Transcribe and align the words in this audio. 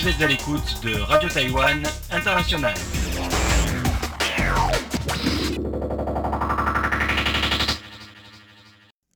Vous 0.00 0.08
êtes 0.08 0.22
à 0.22 0.26
l'écoute 0.28 0.82
de 0.82 0.98
Radio 0.98 1.28
Taïwan 1.28 1.82
International. 2.10 2.72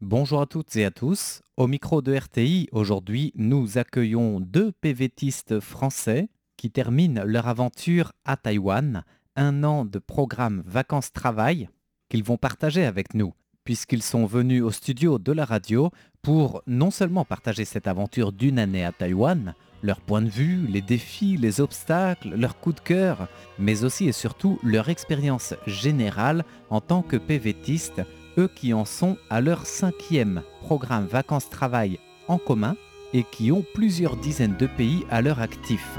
Bonjour 0.03 0.43
à 0.43 0.47
toutes 0.47 0.77
et 0.77 0.85
à 0.85 0.91
tous. 0.91 1.41
Au 1.57 1.69
micro 1.69 2.03
de 2.03 2.15
RTI, 2.15 2.69
aujourd'hui, 2.71 3.33
nous 3.35 3.79
accueillons 3.79 4.41
deux 4.41 4.73
PVTistes 4.73 5.59
français 5.59 6.29
qui 6.59 6.71
terminent 6.71 7.25
leur 7.25 7.49
aventure 7.49 8.13
à 8.27 8.37
Taïwan, 8.37 9.05
un 9.37 9.65
an 9.65 9.87
de 9.87 9.99
programme 9.99 10.63
vacances-travail 10.67 11.71
qu'ils 12.11 12.25
vont 12.25 12.37
partager 12.37 12.85
avec 12.85 13.15
nous, 13.15 13.33
puisqu'ils 13.65 14.03
sont 14.03 14.27
venus 14.27 14.63
au 14.63 14.71
studio 14.71 15.19
de 15.19 15.33
la 15.33 15.47
radio 15.47 15.91
pour 16.21 16.63
non 16.67 16.91
seulement 16.91 17.25
partager 17.25 17.65
cette 17.65 17.87
aventure 17.87 18.33
d'une 18.33 18.59
année 18.59 18.85
à 18.85 18.93
Taïwan, 18.93 19.55
leur 19.85 20.01
point 20.01 20.23
de 20.23 20.31
vue, 20.31 20.67
les 20.67 20.81
défis, 20.81 21.37
les 21.37 21.61
obstacles, 21.61 22.35
leurs 22.35 22.59
coups 22.59 22.77
de 22.77 22.81
cœur, 22.81 23.29
mais 23.59 23.85
aussi 23.85 24.09
et 24.09 24.13
surtout 24.13 24.59
leur 24.63 24.89
expérience 24.89 25.55
générale 25.67 26.45
en 26.71 26.81
tant 26.81 27.03
que 27.03 27.19
PVTistes, 27.19 28.03
eux 28.39 28.49
qui 28.49 28.73
en 28.73 28.87
sont 28.87 29.19
à 29.29 29.43
leur 29.43 29.67
cinquième 29.67 30.43
programme 30.63 31.07
vacances-travail 31.07 31.99
en 32.29 32.39
commun 32.39 32.77
et 33.13 33.25
qui 33.31 33.53
ont 33.53 33.65
plusieurs 33.75 34.17
dizaines 34.17 34.57
de 34.57 34.67
pays 34.67 35.05
à 35.11 35.21
leur 35.21 35.41
actif. 35.41 35.99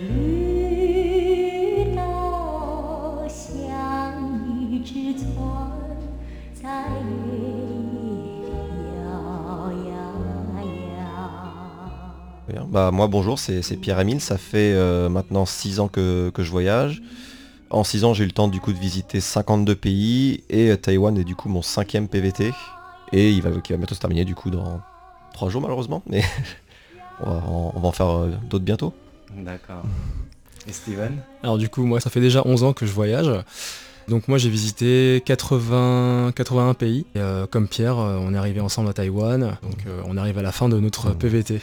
这 0.00 0.39
Bah, 12.70 12.90
moi 12.92 13.08
bonjour, 13.08 13.38
c'est 13.38 13.62
Pierre-Emile, 13.76 14.20
ça 14.20 14.38
fait 14.38 14.72
euh, 14.74 15.08
maintenant 15.08 15.44
6 15.44 15.80
ans 15.80 15.88
que, 15.88 16.30
que 16.30 16.42
je 16.44 16.50
voyage. 16.50 17.02
En 17.70 17.82
6 17.84 18.04
ans 18.04 18.14
j'ai 18.14 18.24
eu 18.24 18.26
le 18.26 18.32
temps 18.32 18.48
du 18.48 18.60
coup 18.60 18.72
de 18.72 18.78
visiter 18.78 19.20
52 19.20 19.74
pays 19.74 20.44
et 20.50 20.70
euh, 20.70 20.76
Taïwan 20.76 21.16
est 21.18 21.24
du 21.24 21.34
coup 21.34 21.48
mon 21.48 21.62
cinquième 21.62 22.06
PVT. 22.08 22.52
Et 23.12 23.30
il 23.32 23.42
va, 23.42 23.50
qui 23.60 23.72
va 23.72 23.76
bientôt 23.78 23.94
se 23.96 24.00
terminer 24.00 24.24
du 24.24 24.36
coup 24.36 24.50
dans 24.50 24.80
3 25.32 25.50
jours 25.50 25.62
malheureusement, 25.62 26.02
mais 26.08 26.22
on, 27.20 27.26
va, 27.30 27.36
en- 27.46 27.72
on 27.74 27.80
va 27.80 27.88
en 27.88 27.92
faire 27.92 28.08
euh, 28.08 28.30
d'autres 28.48 28.64
bientôt. 28.64 28.94
D'accord. 29.36 29.82
Et 30.68 30.72
Steven? 30.72 31.16
Alors 31.42 31.58
du 31.58 31.68
coup, 31.68 31.84
moi, 31.84 32.00
ça 32.00 32.10
fait 32.10 32.20
déjà 32.20 32.42
11 32.44 32.62
ans 32.62 32.72
que 32.72 32.86
je 32.86 32.92
voyage. 32.92 33.30
Donc 34.08 34.28
moi, 34.28 34.38
j'ai 34.38 34.50
visité 34.50 35.22
80, 35.24 36.32
81 36.36 36.74
pays. 36.74 37.06
Et, 37.14 37.18
euh, 37.20 37.46
comme 37.46 37.66
Pierre, 37.66 37.98
euh, 37.98 38.18
on 38.20 38.34
est 38.34 38.36
arrivé 38.36 38.60
ensemble 38.60 38.88
à 38.90 38.92
Taïwan. 38.92 39.56
Donc 39.62 39.86
euh, 39.88 40.02
on 40.06 40.16
arrive 40.16 40.38
à 40.38 40.42
la 40.42 40.52
fin 40.52 40.68
de 40.68 40.78
notre 40.78 41.10
PVT. 41.12 41.62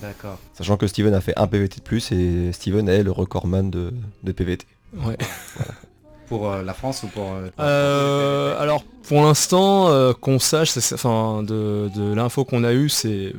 D'accord. 0.00 0.38
Sachant 0.54 0.76
que 0.76 0.86
Steven 0.86 1.12
a 1.14 1.20
fait 1.20 1.34
un 1.38 1.46
PVT 1.46 1.76
de 1.78 1.82
plus 1.82 2.10
et 2.12 2.52
Steven 2.52 2.88
est 2.88 3.02
le 3.02 3.10
recordman 3.10 3.70
de, 3.70 3.92
de 4.22 4.32
PVT. 4.32 4.66
Ouais. 4.94 5.16
Pour 6.28 6.50
euh, 6.50 6.62
la 6.62 6.72
France 6.72 7.02
ou 7.02 7.08
pour... 7.08 7.30
euh, 7.34 7.50
Euh, 7.60 8.58
alors 8.58 8.84
pour 9.06 9.20
l'instant, 9.22 9.88
euh, 9.90 10.14
qu'on 10.14 10.38
sache, 10.38 10.70
c'est- 10.70 10.94
enfin 10.94 11.42
de, 11.42 11.90
de 11.94 12.14
l'info 12.14 12.46
qu'on 12.46 12.64
a 12.64 12.72
eue, 12.72 12.88
c'est 12.88 13.34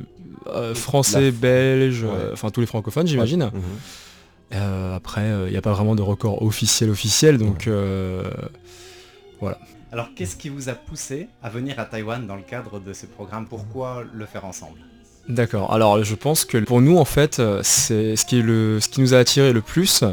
euh, 0.46 0.74
français, 0.76 1.20
La- 1.22 1.30
belge, 1.32 2.04
Ouais. 2.04 2.10
euh, 2.12 2.30
enfin 2.34 2.50
tous 2.50 2.60
les 2.60 2.66
francophones, 2.66 3.08
j'imagine. 3.08 3.50
Mhm. 3.52 3.62
Euh, 4.52 4.94
après, 4.94 5.28
il 5.46 5.50
n'y 5.50 5.56
a 5.56 5.62
pas 5.62 5.72
vraiment 5.72 5.96
de 5.96 6.02
record 6.02 6.42
officiel 6.42 6.88
officiel, 6.90 7.38
donc 7.38 7.66
euh, 7.66 8.30
Alors 9.90 10.08
qu'est-ce 10.14 10.36
qui 10.36 10.48
vous 10.48 10.68
a 10.68 10.74
poussé 10.74 11.28
à 11.42 11.50
venir 11.50 11.78
à 11.80 11.86
Taïwan 11.86 12.24
dans 12.26 12.36
le 12.36 12.42
cadre 12.42 12.78
de 12.78 12.92
ce 12.92 13.06
programme? 13.06 13.46
Pourquoi 13.48 14.04
le 14.12 14.26
faire 14.26 14.44
ensemble? 14.44 14.78
D'accord. 15.28 15.72
Alors 15.72 16.02
je 16.04 16.14
pense 16.14 16.44
que 16.44 16.58
pour 16.58 16.80
nous 16.80 16.98
en 16.98 17.04
fait, 17.04 17.38
euh, 17.38 17.60
c'est 17.62 18.16
ce 18.16 18.24
qui 18.26 18.38
est 18.38 18.42
le, 18.42 18.80
ce 18.80 18.88
qui 18.88 19.00
nous 19.00 19.14
a 19.14 19.18
attiré 19.18 19.52
le 19.52 19.62
plus, 19.62 20.04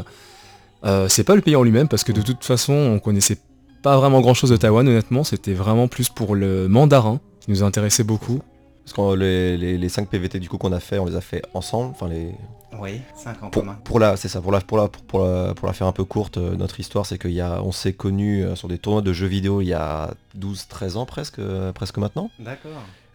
euh, 0.84 1.08
c'est 1.08 1.24
pas 1.24 1.34
le 1.34 1.42
pays 1.42 1.56
en 1.56 1.62
lui-même 1.62 1.88
parce 1.88 2.04
que 2.04 2.12
de 2.12 2.22
toute 2.22 2.44
façon 2.44 2.72
on 2.72 2.98
connaissait 2.98 3.38
pas 3.82 3.96
vraiment 3.98 4.20
grand 4.20 4.34
chose 4.34 4.50
de 4.50 4.56
Taïwan 4.56 4.86
honnêtement. 4.88 5.24
C'était 5.24 5.54
vraiment 5.54 5.88
plus 5.88 6.08
pour 6.08 6.34
le 6.34 6.68
mandarin 6.68 7.20
qui 7.40 7.50
nous 7.50 7.62
intéressait 7.62 8.04
beaucoup. 8.04 8.40
Parce 8.84 8.94
que 8.94 9.14
les, 9.16 9.56
les, 9.56 9.78
les 9.78 9.88
5 9.88 10.08
PVT 10.08 10.40
du 10.40 10.48
coup 10.48 10.58
qu'on 10.58 10.72
a 10.72 10.80
fait, 10.80 10.98
on 10.98 11.04
les 11.04 11.14
a 11.14 11.20
fait 11.20 11.42
ensemble. 11.54 11.90
Enfin 11.94 12.08
les, 12.08 12.32
Oui, 12.80 13.00
5 13.16 13.42
en 13.42 13.50
pour, 13.50 13.62
commun. 13.62 13.78
pour 13.84 14.00
la 14.00 14.16
c'est 14.16 14.26
ça 14.28 14.40
pour 14.40 14.50
la 14.50 14.60
pour 14.60 14.76
la 14.78 14.88
pour 14.88 15.20
la, 15.24 15.54
pour 15.54 15.68
la 15.68 15.72
faire 15.72 15.86
un 15.86 15.92
peu 15.92 16.04
courte 16.04 16.38
euh, 16.38 16.56
notre 16.56 16.80
histoire 16.80 17.06
c'est 17.06 17.18
qu'il 17.18 17.30
y 17.32 17.40
a 17.40 17.62
on 17.62 17.70
s'est 17.70 17.92
connus 17.92 18.42
euh, 18.44 18.56
sur 18.56 18.66
des 18.66 18.78
tournois 18.78 19.02
de 19.02 19.12
jeux 19.12 19.26
vidéo 19.28 19.60
il 19.60 19.66
y 19.68 19.72
a 19.74 20.14
12 20.34 20.66
13 20.68 20.96
ans 20.96 21.06
presque 21.06 21.38
euh, 21.38 21.70
presque 21.72 21.98
maintenant 21.98 22.28
D'accord. 22.40 22.72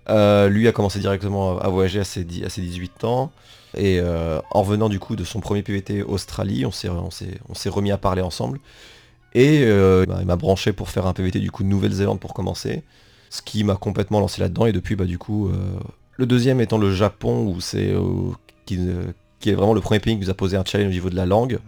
Euh, 0.10 0.48
lui 0.50 0.68
a 0.68 0.72
commencé 0.72 1.00
directement 1.00 1.60
à 1.60 1.68
voyager 1.70 2.00
à 2.00 2.04
ses, 2.04 2.24
dix- 2.24 2.44
à 2.44 2.50
ses 2.50 2.62
18 2.62 3.04
ans. 3.04 3.32
Et 3.76 4.00
euh, 4.00 4.40
en 4.52 4.62
revenant 4.64 4.88
du 4.90 4.98
coup 5.00 5.16
de 5.18 5.24
son 5.26 5.42
premier 5.42 5.62
PVT 5.62 6.02
Australie 6.02 6.66
on 6.66 6.72
s'est 6.72 7.70
remis 7.70 7.92
à 7.92 7.98
parler 7.98 8.22
ensemble. 8.22 8.60
Et 9.34 9.64
euh, 9.66 10.06
bah, 10.08 10.18
il 10.22 10.26
m'a 10.26 10.38
branché 10.38 10.72
pour 10.72 10.90
faire 10.90 11.06
un 11.06 11.14
PVT 11.14 11.40
du 11.40 11.52
coup 11.52 11.64
de 11.64 11.68
Nouvelle-Zélande 11.68 12.20
pour 12.20 12.34
commencer. 12.34 12.84
Ce 13.30 13.42
qui 13.42 13.64
m'a 13.66 13.76
complètement 13.76 14.20
lancé 14.22 14.40
là-dedans. 14.42 14.66
Et 14.68 14.72
depuis 14.72 14.96
bah 14.96 15.04
du 15.06 15.18
coup 15.18 15.52
le 16.16 16.26
deuxième 16.26 16.62
étant 16.62 16.78
le 16.78 16.94
Japon 16.94 17.46
où 17.46 17.60
c'est 17.60 17.94
qui, 18.66 18.80
est 19.46 19.54
vraiment 19.54 19.74
le 19.74 19.82
premier 19.82 20.00
pays 20.00 20.16
qui 20.16 20.22
nous 20.22 20.30
a 20.30 20.34
posé 20.34 20.56
un 20.58 20.64
challenge 20.66 20.88
au 20.88 20.94
niveau 20.94 21.10
de 21.10 21.16
la 21.16 21.26
langue. 21.26 21.60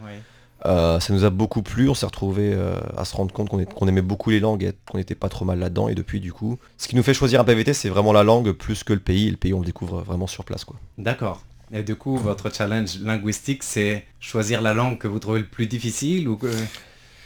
Euh, 0.65 0.99
ça 0.99 1.13
nous 1.13 1.23
a 1.23 1.29
beaucoup 1.29 1.61
plu, 1.61 1.89
on 1.89 1.93
s'est 1.93 2.05
retrouvé 2.05 2.57
à 2.97 3.05
se 3.05 3.15
rendre 3.15 3.33
compte 3.33 3.49
qu'on 3.49 3.87
aimait 3.87 4.01
beaucoup 4.01 4.29
les 4.29 4.39
langues 4.39 4.63
et 4.63 4.73
qu'on 4.89 4.97
n'était 4.97 5.15
pas 5.15 5.29
trop 5.29 5.45
mal 5.45 5.59
là-dedans 5.59 5.89
et 5.89 5.95
depuis 5.95 6.19
du 6.19 6.33
coup, 6.33 6.57
ce 6.77 6.87
qui 6.87 6.95
nous 6.95 7.03
fait 7.03 7.13
choisir 7.13 7.41
un 7.41 7.43
PVT 7.43 7.73
c'est 7.73 7.89
vraiment 7.89 8.13
la 8.13 8.23
langue 8.23 8.51
plus 8.51 8.83
que 8.83 8.93
le 8.93 8.99
pays 8.99 9.27
et 9.27 9.31
le 9.31 9.37
pays 9.37 9.53
on 9.53 9.59
le 9.59 9.65
découvre 9.65 10.01
vraiment 10.01 10.27
sur 10.27 10.43
place 10.43 10.65
quoi. 10.65 10.77
D'accord. 10.97 11.41
Et 11.71 11.83
du 11.83 11.95
coup, 11.95 12.17
votre 12.17 12.51
challenge 12.51 12.99
linguistique, 12.99 13.63
c'est 13.63 14.05
choisir 14.19 14.61
la 14.61 14.73
langue 14.73 14.97
que 14.97 15.07
vous 15.07 15.19
trouvez 15.19 15.39
le 15.39 15.45
plus 15.45 15.67
difficile 15.67 16.27
ou 16.27 16.35
que... 16.35 16.51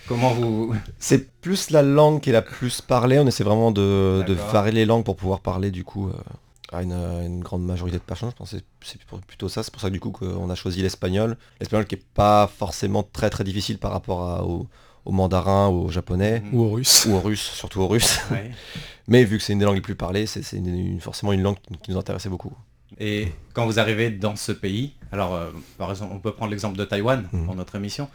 Comment 0.08 0.34
vous... 0.34 0.76
C'est 1.00 1.32
plus 1.40 1.70
la 1.70 1.82
langue 1.82 2.20
qui 2.20 2.30
est 2.30 2.34
la 2.34 2.42
plus 2.42 2.82
parlée, 2.82 3.20
on 3.20 3.28
essaie 3.28 3.46
vraiment 3.46 3.72
de, 3.72 4.34
varier 4.52 4.74
les 4.74 4.86
langues 4.86 5.06
pour 5.06 5.16
pouvoir 5.16 5.40
parler 5.40 5.72
du 5.72 5.86
coup 5.86 6.10
euh, 6.10 6.14
à 6.76 6.82
une, 6.84 7.40
grande 7.42 7.64
majorité 7.66 7.98
de 7.98 8.04
personnes, 8.04 8.30
je 8.32 8.36
pense 8.36 8.52
que 8.52 8.58
c'est- 8.82 8.98
plutôt 9.28 9.50
ça, 9.50 9.64
c'est 9.64 9.72
pour 9.72 9.82
ça 9.82 9.88
que 9.90 9.94
du 9.94 10.00
coup 10.00 10.12
qu'on 10.12 10.50
a 10.50 10.56
choisi 10.56 10.82
l'espagnol. 10.82 11.38
L'espagnol 11.60 11.86
qui 11.86 11.96
est 11.96 12.04
pas 12.14 12.48
forcément 12.48 13.04
très 13.04 13.30
très 13.30 13.44
difficile 13.44 13.78
par 13.78 13.92
rapport 13.92 14.22
à- 14.24 14.44
au, 14.46 14.68
au 15.06 15.12
mandarin 15.12 15.68
ou 15.70 15.86
au 15.86 15.90
japonais. 15.90 16.42
Ou 16.52 16.62
aux 16.64 16.72
Russes. 16.72 17.06
Ou 17.10 17.14
au 17.16 17.20
russe, 17.20 17.42
surtout 17.54 17.82
au 17.82 17.88
russe. 17.88 18.20
Ouais. 18.32 18.52
Mais 19.08 19.24
vu 19.26 19.38
que 19.38 19.44
c'est 19.44 19.54
une 19.54 19.60
des 19.60 19.66
langues 19.66 19.76
les 19.76 19.82
plus 19.82 19.96
parlées, 19.96 20.26
c'est 20.26 20.42
forcément 21.00 21.34
une 21.34 21.42
langue 21.44 21.58
qui 21.84 21.92
nous 21.92 21.98
intéressait 21.98 22.30
beaucoup. 22.30 22.54
Et 23.00 23.32
quand 23.54 23.66
vous 23.66 23.80
arrivez 23.80 24.12
dans 24.12 24.36
ce 24.36 24.52
pays, 24.52 24.94
alors 25.12 25.34
euh, 25.34 25.50
par 25.78 25.90
exemple, 25.90 26.14
on 26.16 26.20
peut 26.20 26.32
prendre 26.34 26.52
l'exemple 26.52 26.78
de 26.78 26.86
Taïwan 26.86 27.28
Mhm. 27.34 27.46
pour 27.46 27.56
notre 27.56 27.76
émission, 27.76 28.08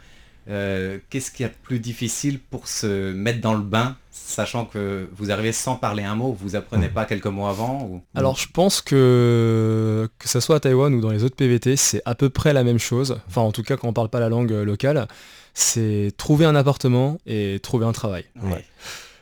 euh, 0.49 0.97
qu'est-ce 1.09 1.31
qu'il 1.31 1.43
y 1.43 1.45
a 1.45 1.49
de 1.49 1.57
plus 1.61 1.79
difficile 1.79 2.39
pour 2.39 2.67
se 2.67 3.11
mettre 3.11 3.39
dans 3.39 3.53
le 3.53 3.61
bain, 3.61 3.97
sachant 4.11 4.65
que 4.65 5.07
vous 5.15 5.31
arrivez 5.31 5.51
sans 5.51 5.75
parler 5.75 6.03
un 6.03 6.15
mot, 6.15 6.35
vous 6.39 6.55
apprenez 6.55 6.89
pas 6.89 7.05
quelques 7.05 7.27
mots 7.27 7.45
avant 7.45 7.83
ou... 7.83 8.01
Alors 8.15 8.35
je 8.35 8.47
pense 8.51 8.81
que 8.81 10.09
que 10.17 10.27
ça 10.27 10.41
soit 10.41 10.55
à 10.55 10.59
Taïwan 10.59 10.93
ou 10.93 11.01
dans 11.01 11.11
les 11.11 11.23
autres 11.23 11.35
PVT, 11.35 11.75
c'est 11.75 12.01
à 12.05 12.15
peu 12.15 12.29
près 12.29 12.53
la 12.53 12.63
même 12.63 12.79
chose. 12.79 13.19
Enfin 13.27 13.41
en 13.41 13.51
tout 13.51 13.63
cas 13.63 13.77
quand 13.77 13.87
on 13.87 13.93
parle 13.93 14.09
pas 14.09 14.19
la 14.19 14.29
langue 14.29 14.51
euh, 14.51 14.65
locale, 14.65 15.07
c'est 15.53 16.11
trouver 16.17 16.45
un 16.45 16.55
appartement 16.55 17.19
et 17.27 17.59
trouver 17.61 17.85
un 17.85 17.91
travail. 17.91 18.25
Ouais. 18.41 18.65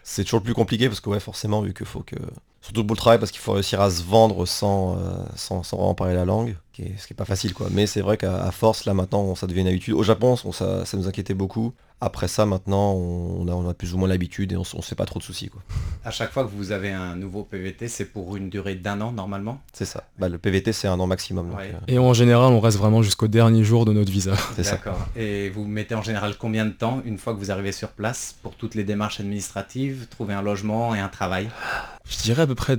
C'est 0.04 0.24
toujours 0.24 0.40
le 0.40 0.46
plus 0.46 0.54
compliqué 0.54 0.88
parce 0.88 1.02
que 1.02 1.10
ouais 1.10 1.20
forcément 1.20 1.62
vu 1.62 1.74
qu'il 1.74 1.86
faut 1.86 2.02
que. 2.02 2.16
Surtout 2.62 2.86
pour 2.86 2.96
le 2.96 3.00
travail 3.00 3.20
parce 3.20 3.32
qu'il 3.32 3.40
faut 3.40 3.54
réussir 3.54 3.80
à 3.80 3.90
se 3.90 4.04
vendre 4.04 4.46
sans, 4.46 4.98
euh, 4.98 5.14
sans, 5.36 5.64
sans 5.64 5.78
vraiment 5.78 5.96
parler 5.96 6.16
la 6.16 6.26
langue, 6.26 6.58
qui 6.78 6.84
est- 6.84 6.98
ce 6.98 7.08
qui 7.08 7.14
est 7.14 7.16
pas 7.16 7.26
facile 7.26 7.54
quoi. 7.54 7.68
Mais 7.72 7.88
c'est 7.88 8.02
vrai 8.02 8.18
qu'à 8.18 8.52
force 8.52 8.86
là 8.86 8.94
maintenant 8.94 9.34
ça 9.36 9.48
devient 9.48 9.62
une 9.62 9.68
habitude. 9.68 9.96
Au 9.96 10.04
Japon 10.04 10.36
on- 10.46 10.52
ça, 10.52 10.86
ça 10.86 10.96
nous 10.98 11.08
inquiétait 11.08 11.34
beaucoup. 11.34 11.74
Après 12.00 12.28
ça 12.28 12.46
maintenant 12.46 12.94
on 12.94 13.48
a, 13.48 13.52
on 13.52 13.68
a 13.68 13.74
plus 13.74 13.96
ou 13.96 13.98
moins 13.98 14.08
l'habitude 14.08 14.52
et 14.52 14.56
on, 14.56 14.62
on 14.62 14.82
se 14.84 14.88
fait 14.88 14.94
pas 14.96 15.06
trop 15.06 15.18
de 15.18 15.24
soucis 15.24 15.50
quoi. 15.50 15.62
À 16.06 16.12
chaque 16.12 16.32
fois 16.32 16.44
que 16.44 16.52
vous 16.52 16.72
avez 16.72 16.92
un 16.92 17.16
nouveau 17.16 17.44
PVT, 17.44 17.88
c'est 17.88 18.06
pour 18.06 18.36
une 18.38 18.50
durée 18.52 18.76
d'un 18.76 19.02
an 19.02 19.12
normalement? 19.12 19.60
C'est 19.74 19.86
ça. 19.86 20.04
Bah, 20.20 20.30
le 20.30 20.38
PVT 20.38 20.72
c'est 20.74 20.88
un 20.88 21.00
an 21.00 21.08
maximum. 21.08 21.50
donc, 21.50 21.60
euh, 21.60 21.74
Et 21.88 21.98
en 21.98 22.14
général 22.14 22.54
on 22.54 22.60
reste 22.60 22.78
vraiment 22.78 23.02
jusqu'au 23.02 23.28
dernier 23.28 23.64
jour 23.64 23.86
de 23.86 23.94
notre 23.94 24.12
visa. 24.12 24.36
c'est 24.56 24.64
ça. 24.64 24.74
D'accord. 24.74 25.00
Et 25.16 25.50
vous 25.50 25.66
mettez 25.66 25.96
en 25.96 26.04
général 26.04 26.36
combien 26.38 26.66
de 26.66 26.72
temps 26.72 27.02
une 27.06 27.18
fois 27.18 27.34
que 27.34 27.40
vous 27.40 27.50
arrivez 27.50 27.72
sur 27.72 27.90
place 27.90 28.36
pour 28.44 28.54
toutes 28.56 28.76
les 28.76 28.84
démarches 28.84 29.20
administratives, 29.20 30.06
trouver 30.12 30.36
un 30.36 30.44
logement 30.44 30.94
et 30.94 31.00
un 31.00 31.10
travail? 31.10 31.50
Je 32.08 32.18
dirais 32.22 32.44
à 32.44 32.48
peu 32.48 32.56
près 32.56 32.78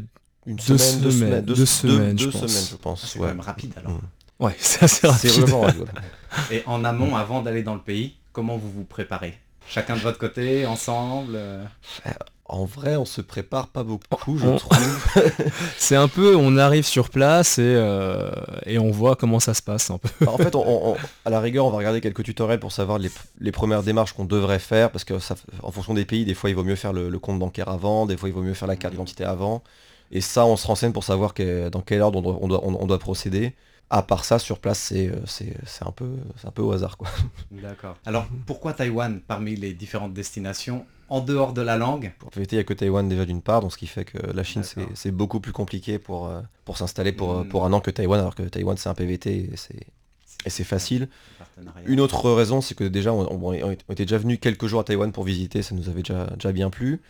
Une 0.48 0.56
Deux 0.56 0.78
semaine, 0.78 1.00
deux 1.02 1.10
semaines, 1.10 1.28
semaines, 1.30 1.44
deux 1.44 1.66
semaines, 1.66 2.16
deux 2.16 2.24
je 2.24 2.30
pense. 2.38 2.50
semaines 2.50 2.66
je 2.70 2.76
pense. 2.76 3.06
C'est 3.06 3.18
ouais. 3.18 3.26
quand 3.28 3.34
même 3.34 3.40
rapide 3.40 3.72
alors. 3.76 3.92
Mm. 3.92 4.00
Ouais, 4.44 4.54
c'est 4.58 4.82
assez 4.84 5.06
rapide. 5.06 5.30
vraiment 5.30 5.60
rapide, 5.60 5.78
voilà. 6.30 6.42
Et 6.50 6.62
en 6.66 6.84
amont, 6.84 7.16
avant 7.16 7.42
d'aller 7.42 7.62
dans 7.62 7.74
le 7.74 7.80
pays, 7.80 8.14
comment 8.32 8.56
vous 8.56 8.70
vous 8.70 8.84
préparez? 8.84 9.38
Chacun 9.68 9.94
de 9.96 10.00
votre 10.00 10.16
côté, 10.18 10.64
ensemble 10.64 11.32
euh, 11.34 11.62
En 12.46 12.64
vrai, 12.64 12.96
on 12.96 13.04
se 13.04 13.20
prépare 13.20 13.66
pas 13.68 13.82
beaucoup, 13.82 14.38
je 14.38 14.46
On- 14.46 14.56
trouve. 14.56 14.78
C'est 15.76 15.96
un 15.96 16.08
peu, 16.08 16.34
on 16.36 16.56
arrive 16.56 16.86
sur 16.86 17.10
place 17.10 17.58
et, 17.58 17.62
euh, 17.64 18.30
et 18.64 18.78
on 18.78 18.90
voit 18.90 19.16
comment 19.16 19.40
ça 19.40 19.52
se 19.52 19.60
passe 19.60 19.90
un 19.90 19.98
peu. 19.98 20.08
en 20.26 20.38
fait, 20.38 20.54
on- 20.54 20.66
on- 20.66 20.92
on- 20.92 20.96
à 21.26 21.30
la 21.30 21.40
rigueur, 21.40 21.66
on 21.66 21.70
va 21.70 21.76
regarder 21.76 22.00
quelques 22.00 22.22
tutoriels 22.24 22.60
pour 22.60 22.72
savoir 22.72 22.98
les, 22.98 23.10
les 23.40 23.52
premières 23.52 23.82
démarches 23.82 24.14
qu'on 24.14 24.24
devrait 24.24 24.58
faire, 24.58 24.90
parce 24.90 25.04
que 25.04 25.18
ça, 25.18 25.34
en 25.62 25.70
fonction 25.70 25.92
des 25.92 26.06
pays, 26.06 26.24
des 26.24 26.32
fois, 26.34 26.48
il 26.48 26.56
vaut 26.56 26.64
mieux 26.64 26.76
faire 26.76 26.94
le, 26.94 27.10
le 27.10 27.18
compte 27.18 27.38
bancaire 27.38 27.68
avant, 27.68 28.06
des 28.06 28.16
fois, 28.16 28.30
il 28.30 28.34
vaut 28.34 28.42
mieux 28.42 28.54
faire 28.54 28.68
la 28.68 28.76
carte 28.76 28.92
d'identité 28.94 29.24
avant. 29.24 29.62
Et 30.10 30.20
ça, 30.20 30.46
on 30.46 30.56
se 30.56 30.66
renseigne 30.66 30.92
pour 30.92 31.04
savoir 31.04 31.34
que- 31.34 31.68
dans 31.68 31.80
quel 31.82 32.00
ordre 32.02 32.18
on 32.18 32.22
doit, 32.22 32.38
on 32.40 32.48
doit, 32.48 32.60
on- 32.64 32.82
on 32.82 32.86
doit 32.86 32.98
procéder. 32.98 33.54
À 33.90 34.02
part 34.02 34.24
ça, 34.26 34.38
sur 34.38 34.58
place, 34.58 34.78
c'est 34.78 35.08
euh, 35.08 35.16
c'est- 35.26 35.56
c'est 35.64 35.86
un, 35.86 35.92
peu- 35.92 36.16
c'est 36.36 36.46
un 36.46 36.50
peu 36.50 36.60
au 36.62 36.72
hasard. 36.72 36.96
Quoi. 36.98 37.08
D'accord. 37.50 37.96
Alors 38.04 38.26
pourquoi 38.46 38.72
Taïwan 38.74 39.20
parmi 39.26 39.56
les 39.56 39.72
différentes 39.72 40.12
destinations 40.12 40.84
en 41.08 41.20
dehors 41.20 41.54
de 41.54 41.62
la 41.62 41.78
langue? 41.78 42.12
Pour 42.18 42.30
PVT, 42.30 42.56
il 42.56 42.58
n'y 42.58 42.60
a 42.60 42.64
que 42.64 42.74
Taïwan 42.74 43.08
déjà 43.08 43.24
d'une 43.24 43.40
part, 43.40 43.62
donc 43.62 43.72
ce 43.72 43.78
qui 43.78 43.86
fait 43.86 44.04
que 44.04 44.18
la 44.18 44.42
Chine, 44.44 44.62
c'est 44.94 45.10
beaucoup 45.10 45.40
plus 45.40 45.52
compliqué 45.52 45.98
pour, 45.98 46.26
euh, 46.28 46.42
pour 46.66 46.76
s'installer 46.76 47.12
pour, 47.12 47.32
euh, 47.32 47.44
Mm. 47.44 47.48
pour 47.48 47.64
un 47.64 47.72
an 47.72 47.80
que 47.80 47.90
Taïwan, 47.90 48.20
alors 48.20 48.34
que 48.34 48.42
Taïwan, 48.42 48.76
c'est 48.76 48.90
un 48.90 48.94
PVT 48.94 49.50
et 49.52 49.56
c'est 49.56 49.86
et 50.46 50.50
c'est 50.50 50.64
facile. 50.64 51.08
Une 51.86 51.98
autre 52.00 52.30
raison, 52.30 52.60
c'est 52.60 52.74
que 52.76 52.84
déjà, 52.84 53.12
on, 53.12 53.26
on- 53.32 53.52
on 53.52 53.92
était 53.92 54.04
déjà 54.04 54.18
venu 54.18 54.38
quelques 54.38 54.66
jours 54.66 54.80
à 54.80 54.84
Taïwan 54.84 55.10
pour 55.12 55.24
visiter, 55.24 55.62
ça 55.62 55.74
nous 55.74 55.88
avait 55.88 56.02
déjà, 56.02 56.26
déjà 56.34 56.52
bien 56.52 56.70
plu. 56.70 57.00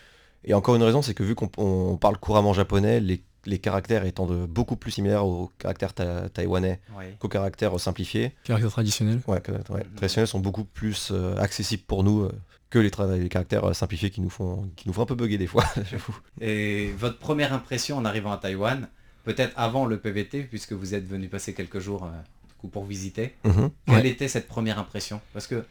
Et 0.45 0.55
encore 0.55 0.77
une 0.77 0.83
raison, 0.83 1.03
c'est 1.03 1.15
que 1.15 1.23
vu 1.23 1.35
qu'on 1.35 1.51
on 1.59 1.97
parle 1.97 2.17
couramment 2.19 2.53
japonais, 2.53 3.01
les, 3.01 3.23
les 3.47 3.59
caractères 3.59 4.05
étant 4.05 4.27
de 4.27 4.47
beaucoup 4.47 4.77
plus 4.77 4.91
similaires 4.93 5.27
aux 5.27 5.51
caractères 5.59 5.93
ta- 5.95 6.29
taïwanais 6.29 6.81
Ouais. 6.97 7.15
qu'aux 7.19 7.29
caractères 7.29 7.79
simplifiés, 7.81 8.33
Caractère 8.45 8.71
traditionnel. 8.71 9.21
ouais, 9.27 9.43
Mhm. 9.49 9.63
traditionnels 9.97 10.29
sont 10.29 10.41
beaucoup 10.41 10.65
plus 10.65 11.11
euh, 11.13 11.37
accessibles 11.37 11.83
pour 11.87 12.05
nous 12.05 12.23
euh, 12.23 12.33
que 12.71 12.79
les, 12.79 12.91
caractères 13.29 13.65
euh, 13.65 13.73
simplifiés 13.73 14.11
qui 14.11 14.21
nous 14.21 14.31
font 14.31 14.69
qui 14.77 14.87
nous 14.89 14.93
font 14.95 15.03
un 15.03 15.07
peu 15.07 15.15
bugger 15.15 15.39
des 15.39 15.47
fois, 15.47 15.65
j'avoue. 15.91 16.17
Et 16.41 16.93
votre 16.99 17.19
première 17.19 17.53
impression 17.53 17.97
en 17.97 18.05
arrivant 18.05 18.31
à 18.33 18.37
Taïwan, 18.37 18.89
peut-être 19.25 19.53
avant 19.57 19.87
le 19.87 19.99
PVT, 19.99 20.43
puisque 20.45 20.73
vous 20.73 20.95
êtes 20.95 21.07
venu 21.07 21.29
passer 21.29 21.53
quelques 21.55 21.79
jours 21.81 22.05
euh, 22.05 22.09
du 22.49 22.55
coup, 22.59 22.69
pour 22.69 22.85
visiter, 22.85 23.35
Mhm. 23.45 23.71
quelle 23.87 23.95
Ouais. 23.97 24.09
était 24.09 24.29
cette 24.29 24.49
première 24.49 24.79
impression? 24.79 25.21
Parce 25.33 25.47
que 25.47 25.65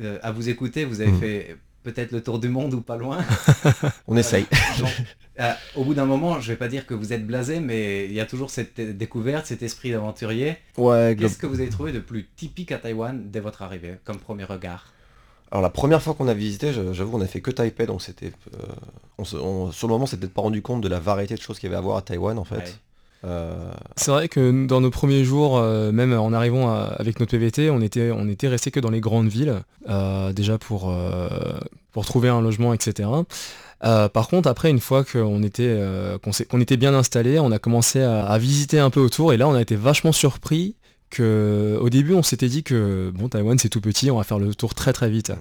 euh, 0.00 0.18
à 0.22 0.30
vous 0.30 0.48
écouter, 0.48 0.84
vous 0.84 1.00
avez 1.00 1.10
Mhm. 1.12 1.18
fait 1.20 1.56
peut-être 1.86 2.10
le 2.12 2.22
tour 2.22 2.38
du 2.38 2.48
monde 2.48 2.74
ou 2.74 2.80
pas 2.80 2.96
loin. 2.96 3.18
On 4.08 4.16
essaye. 4.16 4.46
Euh, 5.38 5.52
au 5.76 5.84
bout 5.84 5.94
d'un 5.94 6.04
moment, 6.06 6.40
je 6.40 6.48
vais 6.52 6.56
pas 6.56 6.68
dire 6.68 6.86
que 6.86 6.94
vous 6.94 7.12
êtes 7.12 7.26
blasé, 7.26 7.60
mais 7.60 8.06
il 8.06 8.12
y 8.12 8.20
a 8.20 8.26
toujours 8.26 8.50
cette 8.50 8.80
découverte, 8.80 9.46
cet 9.46 9.62
esprit 9.62 9.90
d'aventurier. 9.92 10.56
Ouais, 10.76 11.16
Qu'est-ce 11.18 11.38
que 11.38 11.46
vous 11.46 11.60
avez 11.60 11.68
trouvé 11.68 11.92
de 11.92 12.00
plus 12.00 12.26
typique 12.36 12.72
à 12.72 12.78
Taïwan 12.78 13.30
dès 13.30 13.40
votre 13.40 13.62
arrivée, 13.62 13.96
comme 14.04 14.18
premier 14.18 14.44
regard? 14.44 14.92
Alors 15.52 15.62
la 15.62 15.70
première 15.70 16.02
fois 16.02 16.14
qu'on 16.14 16.26
a 16.26 16.34
visité, 16.34 16.72
j'avoue, 16.72 17.16
on 17.18 17.20
a 17.20 17.26
fait 17.26 17.40
que 17.40 17.52
Taipei, 17.52 17.86
donc 17.86 18.02
c'était, 18.02 18.32
euh, 18.54 18.58
on 19.18 19.24
se- 19.24 19.36
on- 19.36 19.70
sur 19.70 19.86
le 19.86 19.92
moment, 19.92 20.06
s'était 20.06 20.26
pas 20.26 20.42
rendu 20.42 20.60
compte 20.60 20.80
de 20.80 20.88
la 20.88 20.98
variété 20.98 21.34
de 21.36 21.40
choses 21.40 21.58
qu'il 21.60 21.68
y 21.68 21.72
avait 21.72 21.78
à 21.78 21.82
voir 21.82 21.98
à 21.98 22.02
Taïwan 22.02 22.36
en 22.38 22.44
fait. 22.44 22.56
Ouais. 22.56 22.64
Euh, 23.26 23.72
C'est 23.96 24.10
vrai 24.10 24.28
que 24.28 24.66
dans 24.66 24.80
nos 24.80 24.90
premiers 24.90 25.24
jours, 25.24 25.58
euh, 25.58 25.92
même 25.92 26.12
en 26.12 26.32
arrivant 26.32 26.72
avec 26.74 27.20
notre 27.20 27.32
PVT, 27.32 27.70
on 27.70 27.80
était, 27.80 28.10
on 28.10 28.28
était 28.28 28.48
resté 28.48 28.70
que 28.70 28.80
dans 28.80 28.90
les 28.90 29.00
grandes 29.00 29.28
villes, 29.28 29.62
euh, 29.88 30.32
déjà 30.32 30.58
pour, 30.58 30.94
pour 31.92 32.04
trouver 32.04 32.28
un 32.28 32.40
logement, 32.40 32.72
etc. 32.72 33.08
Par 33.80 34.28
contre, 34.28 34.48
après, 34.48 34.70
une 34.70 34.80
fois 34.80 35.04
qu'on 35.04 35.42
était, 35.42 35.78
était 36.60 36.76
bien 36.76 36.94
installé, 36.94 37.38
on 37.38 37.50
a 37.50 37.58
commencé 37.58 38.02
à, 38.02 38.24
à 38.26 38.38
visiter 38.38 38.78
un 38.78 38.90
peu 38.90 39.00
autour, 39.00 39.32
et 39.32 39.36
là, 39.36 39.48
on 39.48 39.54
a 39.54 39.60
été 39.60 39.76
vachement 39.76 40.12
surpris 40.12 40.76
que, 41.10 41.78
au 41.80 41.88
début, 41.88 42.14
on 42.14 42.22
s'était 42.22 42.48
dit 42.48 42.62
que 42.62 43.12
bon, 43.14 43.28
Taïwan, 43.28 43.58
c'est 43.58 43.68
tout 43.68 43.80
petit, 43.80 44.10
on 44.10 44.18
va 44.18 44.24
faire 44.24 44.38
le 44.38 44.54
tour 44.54 44.74
très 44.74 44.92
très 44.92 45.08
vite. 45.08 45.32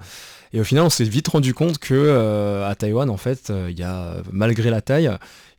Et 0.56 0.60
au 0.62 0.64
final, 0.64 0.86
on 0.86 0.90
s'est 0.90 1.04
vite 1.04 1.28
rendu 1.28 1.54
compte 1.54 1.80
que 1.80 1.94
euh, 1.94 2.66
à 2.66 2.76
Taïwan, 2.76 3.10
en 3.10 3.18
fait, 3.18 3.50
euh, 3.50 3.70
il 3.70 3.86
malgré 4.32 4.70
la 4.70 4.80
taille, 4.80 5.12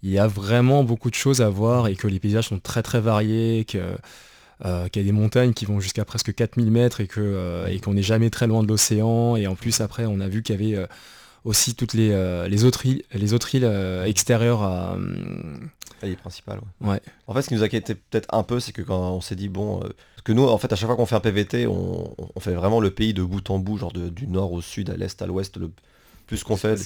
il 0.02 0.08
y 0.10 0.18
a 0.18 0.26
vraiment 0.26 0.84
beaucoup 0.84 1.10
de 1.10 1.14
choses 1.14 1.42
à 1.42 1.50
voir 1.50 1.86
et 1.86 1.96
que 1.96 2.06
les 2.06 2.18
paysages 2.18 2.48
sont 2.48 2.60
très 2.60 2.82
très 2.82 2.98
variés, 2.98 3.66
euh, 3.74 4.88
qu'il 4.88 5.02
y 5.02 5.04
a 5.04 5.06
des 5.06 5.12
montagnes 5.12 5.52
qui 5.52 5.66
vont 5.66 5.80
jusqu'à 5.80 6.06
presque 6.06 6.34
4000 6.34 6.70
mètres 6.70 7.02
et 7.02 7.08
et 7.70 7.80
qu'on 7.80 7.92
n'est 7.92 8.02
jamais 8.02 8.30
très 8.30 8.46
loin 8.46 8.62
de 8.62 8.68
l'océan. 8.68 9.36
Et 9.36 9.46
en 9.46 9.54
plus, 9.54 9.82
après, 9.82 10.06
on 10.06 10.18
a 10.18 10.28
vu 10.28 10.42
qu'il 10.42 10.58
y 10.58 10.74
avait 10.74 10.86
aussi 11.46 11.74
toutes 11.74 11.94
les, 11.94 12.10
euh, 12.12 12.48
les 12.48 12.64
autres 12.64 12.84
îles, 12.86 13.02
les 13.14 13.32
autres 13.32 13.54
îles 13.54 13.64
euh, 13.64 14.04
extérieures 14.04 14.62
à... 14.62 14.92
hum, 14.94 15.70
Elle 16.02 16.10
est 16.10 16.16
principale. 16.16 16.60
Ouais. 16.80 16.90
Ouais. 16.90 17.00
En 17.26 17.34
fait, 17.34 17.42
ce 17.42 17.48
qui 17.48 17.54
nous 17.54 17.62
inquiétait 17.62 17.94
peut-être 17.94 18.28
un 18.34 18.42
peu, 18.42 18.60
c'est 18.60 18.72
que 18.72 18.82
quand 18.82 18.98
on 19.12 19.20
s'est 19.20 19.36
dit 19.36 19.48
bon, 19.48 19.78
euh, 19.78 19.88
parce 20.14 20.22
que 20.24 20.32
nous, 20.32 20.44
en 20.46 20.58
fait, 20.58 20.72
à 20.72 20.76
chaque 20.76 20.86
fois 20.88 20.96
qu'on 20.96 21.06
fait 21.06 21.16
un 21.16 21.20
PVT, 21.20 21.66
on, 21.66 22.14
on 22.34 22.40
fait 22.40 22.54
vraiment 22.54 22.80
le 22.80 22.90
pays 22.90 23.14
de 23.14 23.22
bout 23.22 23.48
en 23.50 23.58
bout, 23.58 23.78
genre 23.78 23.92
de- 23.92 24.08
du 24.08 24.26
nord 24.26 24.52
au 24.52 24.60
sud, 24.60 24.90
à 24.90 24.96
l'est, 24.96 25.20
à 25.22 25.26
l'ouest, 25.26 25.56
le 25.56 25.70
plus 26.26 26.42
qu'on 26.42 26.56
fait. 26.56 26.76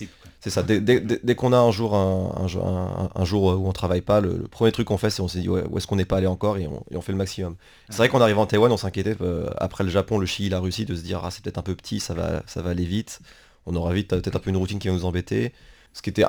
C'est 0.41 0.51
ça. 0.51 0.63
Dès, 0.63 0.81
dès- 0.81 1.35
qu'on 1.35 1.55
a 1.55 1.59
un 1.59 1.71
jour 1.71 1.95
un, 1.95 2.35
un 2.45 2.47
jour- 2.47 2.67
un- 2.67 3.25
jour 3.25 3.45
où 3.59 3.67
on 3.69 3.73
travaille 3.73 4.03
pas, 4.03 4.21
le, 4.21 4.37
le 4.37 4.49
premier 4.49 4.71
truc 4.73 4.87
qu'on 4.89 4.99
fait, 4.99 5.09
c'est 5.09 5.23
on 5.23 5.29
s'est 5.29 5.41
dit 5.41 5.49
ouais, 5.49 5.65
où 5.71 5.79
est-ce 5.79 5.87
qu'on 5.87 5.97
n'est 5.97 6.05
pas 6.05 6.19
allé 6.19 6.27
encore 6.27 6.59
et 6.59 6.67
on, 6.67 6.83
et 6.91 6.97
on 6.97 7.01
fait 7.01 7.13
le 7.13 7.19
maximum. 7.19 7.57
C'est 7.89 7.97
vrai 7.97 8.11
qu'en 8.11 8.21
arrivant 8.21 8.43
en 8.43 8.47
Taïwan, 8.47 8.71
on 8.71 8.77
s'inquiétait 8.77 9.17
euh, 9.23 9.49
après 9.57 9.83
le 9.85 9.89
Japon, 9.91 10.19
le 10.19 10.27
Chili, 10.27 10.51
la 10.51 10.61
Russie, 10.61 10.85
de 10.85 10.95
se 10.95 11.01
dire 11.01 11.23
ah 11.25 11.31
c'est 11.31 11.43
peut-être 11.43 11.57
un 11.57 11.63
peu 11.63 11.75
petit, 11.75 12.01
ça 12.01 12.13
va, 12.13 12.43
ça 12.47 12.61
va 12.61 12.71
aller 12.71 12.85
vite. 12.85 13.21
On 13.71 13.77
aura 13.77 13.93
vite 13.93 14.09
peut-être 14.09 14.37
un 14.37 14.41
peu 14.41 14.51
une 14.51 14.57
routine 14.57 14.79
qui 14.79 14.89
va 14.89 14.95
nous 14.95 15.05
embêter. 15.05 15.53
Ce 15.93 16.03
qui 16.03 16.11
était 16.11 16.25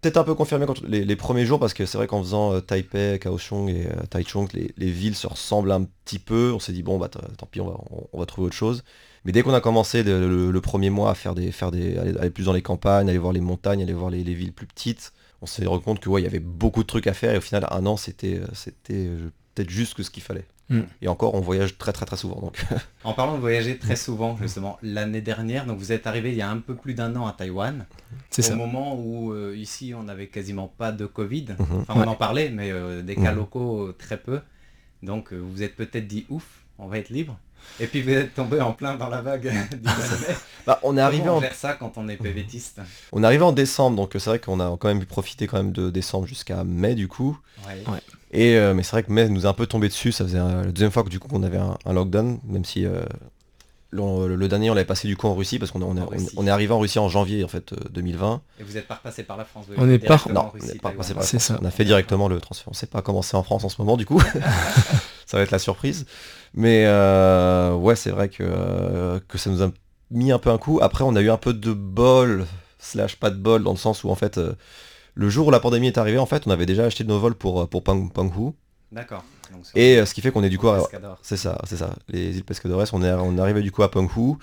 peut-être 0.00 0.16
un 0.16 0.24
peu 0.24 0.34
confirmé 0.34 0.66
quand, 0.66 0.80
les, 0.82 1.16
premiers 1.16 1.46
jours 1.46 1.58
parce 1.58 1.74
que 1.74 1.86
c'est 1.86 1.98
vrai 1.98 2.06
qu'en 2.06 2.22
faisant 2.22 2.52
euh, 2.52 2.60
Taipei, 2.60 3.18
Kaohsiung 3.18 3.68
et 3.68 3.86
euh, 3.86 4.06
Taichung, 4.10 4.48
les, 4.54 4.72
les 4.76 4.90
villes 4.90 5.16
se 5.16 5.26
ressemblent 5.26 5.72
un 5.72 5.84
petit 6.04 6.18
peu. 6.18 6.52
On 6.54 6.58
s'est 6.58 6.72
dit 6.72 6.82
bon 6.82 6.98
bah 6.98 7.08
tant 7.08 7.46
pis, 7.46 7.60
on 7.60 7.76
va, 8.12 8.26
trouver 8.26 8.46
autre 8.46 8.56
chose. 8.56 8.84
Mais 9.24 9.32
dès 9.32 9.42
qu'on 9.42 9.54
a 9.54 9.60
commencé 9.60 10.02
le, 10.02 10.60
premier 10.60 10.90
mois 10.90 11.10
à 11.10 11.14
faire 11.14 11.34
des, 11.34 11.52
faire 11.52 11.70
des, 11.70 11.98
aller, 11.98 12.30
plus 12.30 12.44
dans 12.44 12.52
les 12.52 12.62
campagnes, 12.62 13.08
aller 13.08 13.18
voir 13.18 13.32
les 13.32 13.40
montagnes, 13.40 13.82
aller 13.82 13.92
voir 13.92 14.10
les, 14.10 14.22
les 14.22 14.34
villes 14.34 14.52
plus 14.52 14.66
petites, 14.66 15.12
on 15.40 15.46
s'est 15.46 15.66
rendu 15.66 15.84
compte 15.84 16.00
que 16.00 16.08
ouais, 16.08 16.20
il 16.20 16.24
y 16.24 16.26
avait 16.26 16.40
beaucoup 16.40 16.82
de 16.82 16.86
trucs 16.86 17.06
à 17.06 17.14
faire 17.14 17.34
et 17.34 17.38
au 17.38 17.40
final 17.40 17.66
un 17.70 17.86
an 17.86 17.96
c'était, 17.96 18.38
euh, 18.38 18.46
c'était 18.54 19.06
euh, 19.06 19.30
peut-être 19.54 19.70
juste 19.70 19.94
que 19.94 20.02
ce 20.02 20.10
qu'il 20.10 20.22
fallait. 20.22 20.46
Mm. 20.70 20.80
Et 21.02 21.08
encore, 21.08 21.34
on 21.34 21.40
voyage 21.40 21.78
très 21.78 21.92
très 21.92 22.04
très 22.04 22.16
souvent 22.16 22.40
donc. 22.40 22.64
En 23.04 23.14
parlant 23.14 23.34
de 23.36 23.40
voyager 23.40 23.78
très 23.78 23.96
souvent, 23.96 24.36
justement, 24.36 24.78
l'année 24.82 25.22
dernière, 25.22 25.64
donc 25.64 25.78
vous 25.78 25.92
êtes 25.92 26.06
arrivé 26.06 26.30
il 26.30 26.36
y 26.36 26.42
a 26.42 26.50
un 26.50 26.58
peu 26.58 26.74
plus 26.74 26.92
d'un 26.94 27.14
an 27.16 27.26
à 27.26 27.32
Taïwan, 27.32 27.86
C'est 28.30 28.42
au 28.42 28.48
ça. 28.50 28.54
moment 28.56 28.94
où 29.00 29.32
euh, 29.32 29.56
ici 29.56 29.94
on 29.96 30.02
n'avait 30.02 30.26
quasiment 30.26 30.68
pas 30.68 30.92
de 30.92 31.06
Covid. 31.06 31.46
Mhm. 31.58 31.84
Enfin, 31.88 31.94
on 31.96 32.06
en 32.06 32.14
parlait, 32.16 32.50
mais 32.50 32.70
euh, 32.70 33.00
des 33.02 33.14
cas 33.14 33.30
Mhm. 33.32 33.38
locaux 33.38 33.86
euh, 33.86 33.96
très 33.98 34.18
peu. 34.18 34.40
Donc 35.02 35.32
vous 35.32 35.50
vous 35.50 35.62
êtes 35.62 35.74
peut-être 35.76 36.06
dit 36.06 36.26
ouf, 36.28 36.64
on 36.78 36.86
va 36.88 36.98
être 36.98 37.08
libre. 37.10 37.38
Et 37.80 37.86
puis 37.86 38.02
vous 38.02 38.10
êtes 38.10 38.34
tombé 38.34 38.60
en 38.60 38.72
plein 38.72 38.94
dans 38.94 39.08
la 39.08 39.20
vague 39.22 39.42
du 39.70 39.78
mois 39.82 39.94
de 39.94 40.28
mai. 40.28 40.36
Bah, 40.66 40.80
on 40.82 40.96
est 40.96 41.00
arrivé 41.00 41.28
en 41.28 41.40
ça 41.54 41.74
quand 41.74 41.92
on 41.96 42.08
est 42.08 42.16
PVTiste 42.16 42.80
On 43.12 43.22
est 43.22 43.26
arrivé 43.26 43.42
en 43.44 43.52
décembre, 43.52 43.96
donc 43.96 44.14
euh, 44.16 44.18
c'est 44.18 44.30
vrai 44.30 44.38
qu'on 44.38 44.60
a 44.60 44.76
quand 44.78 44.88
même 44.88 45.00
pu 45.00 45.06
profiter 45.06 45.46
quand 45.46 45.56
même 45.58 45.72
de 45.72 45.90
décembre 45.90 46.26
jusqu'à 46.26 46.64
mai 46.64 46.94
du 46.94 47.08
coup. 47.08 47.38
Ouais. 47.66 47.82
Ouais. 47.92 48.00
Et 48.32 48.56
euh, 48.56 48.74
mais 48.74 48.82
c'est 48.82 48.90
vrai 48.92 49.02
que 49.04 49.12
mai 49.12 49.28
nous 49.28 49.46
a 49.46 49.48
un 49.50 49.54
peu 49.54 49.66
tombé 49.66 49.88
dessus, 49.88 50.12
ça 50.12 50.24
faisait 50.24 50.38
euh, 50.38 50.64
la 50.66 50.72
deuxième 50.72 50.90
fois 50.90 51.02
que 51.04 51.08
du 51.08 51.18
coup 51.18 51.28
qu'on 51.28 51.42
avait 51.42 51.56
un, 51.58 51.78
un 51.86 51.92
lockdown, 51.94 52.38
même 52.44 52.64
si 52.64 52.84
euh, 52.84 53.00
le, 53.90 54.36
le 54.36 54.48
dernier 54.48 54.70
on 54.70 54.74
l'avait 54.74 54.84
passé 54.86 55.08
du 55.08 55.16
coup 55.16 55.28
en 55.28 55.34
Russie 55.34 55.58
parce 55.58 55.70
qu'on 55.70 55.80
est- 55.80 55.84
on 55.84 55.96
est, 55.96 56.00
En 56.02 56.06
Russie. 56.08 56.28
on 56.36 56.46
est 56.46 56.50
arrivé 56.50 56.74
en 56.74 56.78
Russie 56.78 56.98
en 56.98 57.08
janvier 57.08 57.42
en 57.42 57.48
fait 57.48 57.72
euh, 57.72 57.76
2020. 57.90 58.42
Et 58.60 58.64
vous 58.64 58.76
êtes 58.76 58.86
pas 58.86 58.96
repassé 58.96 59.22
par 59.22 59.38
la 59.38 59.46
France 59.46 59.64
vous 59.66 59.74
On 59.78 59.88
est 59.88 59.98
fait 59.98 60.06
pas- 60.06 60.20
Non, 60.30 60.40
en 60.42 60.46
on 60.48 60.50
Russie, 60.50 60.66
n'est 60.66 60.72
pas 60.74 60.90
Taïwan. 60.90 60.96
passé 60.98 61.14
par 61.14 61.22
la 61.22 61.26
France. 61.26 61.42
ça. 61.42 61.58
On 61.62 61.64
a 61.64 61.70
fait 61.70 61.86
directement 61.86 62.28
le 62.28 62.38
transfert. 62.38 62.68
On 62.68 62.74
sait 62.74 62.86
pas 62.86 63.00
comment 63.00 63.22
c'est 63.22 63.36
en 63.38 63.42
France 63.42 63.64
en 63.64 63.70
ce 63.70 63.80
moment 63.80 63.96
du 63.96 64.04
coup. 64.04 64.20
ça 65.28 65.36
va 65.36 65.42
être 65.42 65.50
la 65.50 65.58
surprise. 65.58 66.06
Mais 66.54 66.84
euh, 66.86 67.74
ouais 67.74 67.94
c'est 67.94 68.10
vrai 68.10 68.30
que, 68.30 68.42
euh, 68.42 69.20
que 69.28 69.36
ça 69.36 69.50
nous 69.50 69.62
a 69.62 69.70
mis 70.10 70.32
un 70.32 70.38
peu 70.38 70.50
un 70.50 70.58
coup. 70.58 70.80
Après 70.82 71.04
on 71.04 71.14
a 71.14 71.20
eu 71.20 71.30
un 71.30 71.36
peu 71.36 71.52
de 71.52 71.72
bol, 71.72 72.46
slash 72.78 73.16
pas 73.16 73.30
de 73.30 73.36
bol, 73.36 73.62
dans 73.62 73.72
le 73.72 73.76
sens 73.76 74.04
où 74.04 74.08
en 74.08 74.14
fait 74.14 74.38
euh, 74.38 74.54
le 75.14 75.28
jour 75.28 75.48
où 75.48 75.50
la 75.50 75.60
pandémie 75.60 75.88
est 75.88 75.98
arrivée, 75.98 76.18
en 76.18 76.26
fait 76.26 76.46
on 76.46 76.50
avait 76.50 76.64
déjà 76.64 76.84
acheté 76.84 77.04
nos 77.04 77.18
vols 77.18 77.34
pour, 77.34 77.68
pour 77.68 77.84
Pang, 77.84 78.10
Panghu. 78.10 78.52
D'accord. 78.90 79.22
Et 79.74 80.04
ce 80.04 80.14
qui 80.14 80.22
fait 80.22 80.30
qu'on 80.30 80.42
est 80.42 80.48
du 80.48 80.58
coup... 80.58 80.68
c'est 81.22 81.36
ça, 81.36 81.58
c'est 81.64 81.76
ça. 81.76 81.94
Les 82.08 82.36
îles 82.36 82.44
Pescadores, 82.44 82.86
on 82.92 83.02
est, 83.02 83.12
on 83.12 83.36
est 83.36 83.40
arrivé 83.40 83.60
du 83.60 83.70
coup 83.70 83.82
à 83.82 83.90
Penghu. 83.90 84.36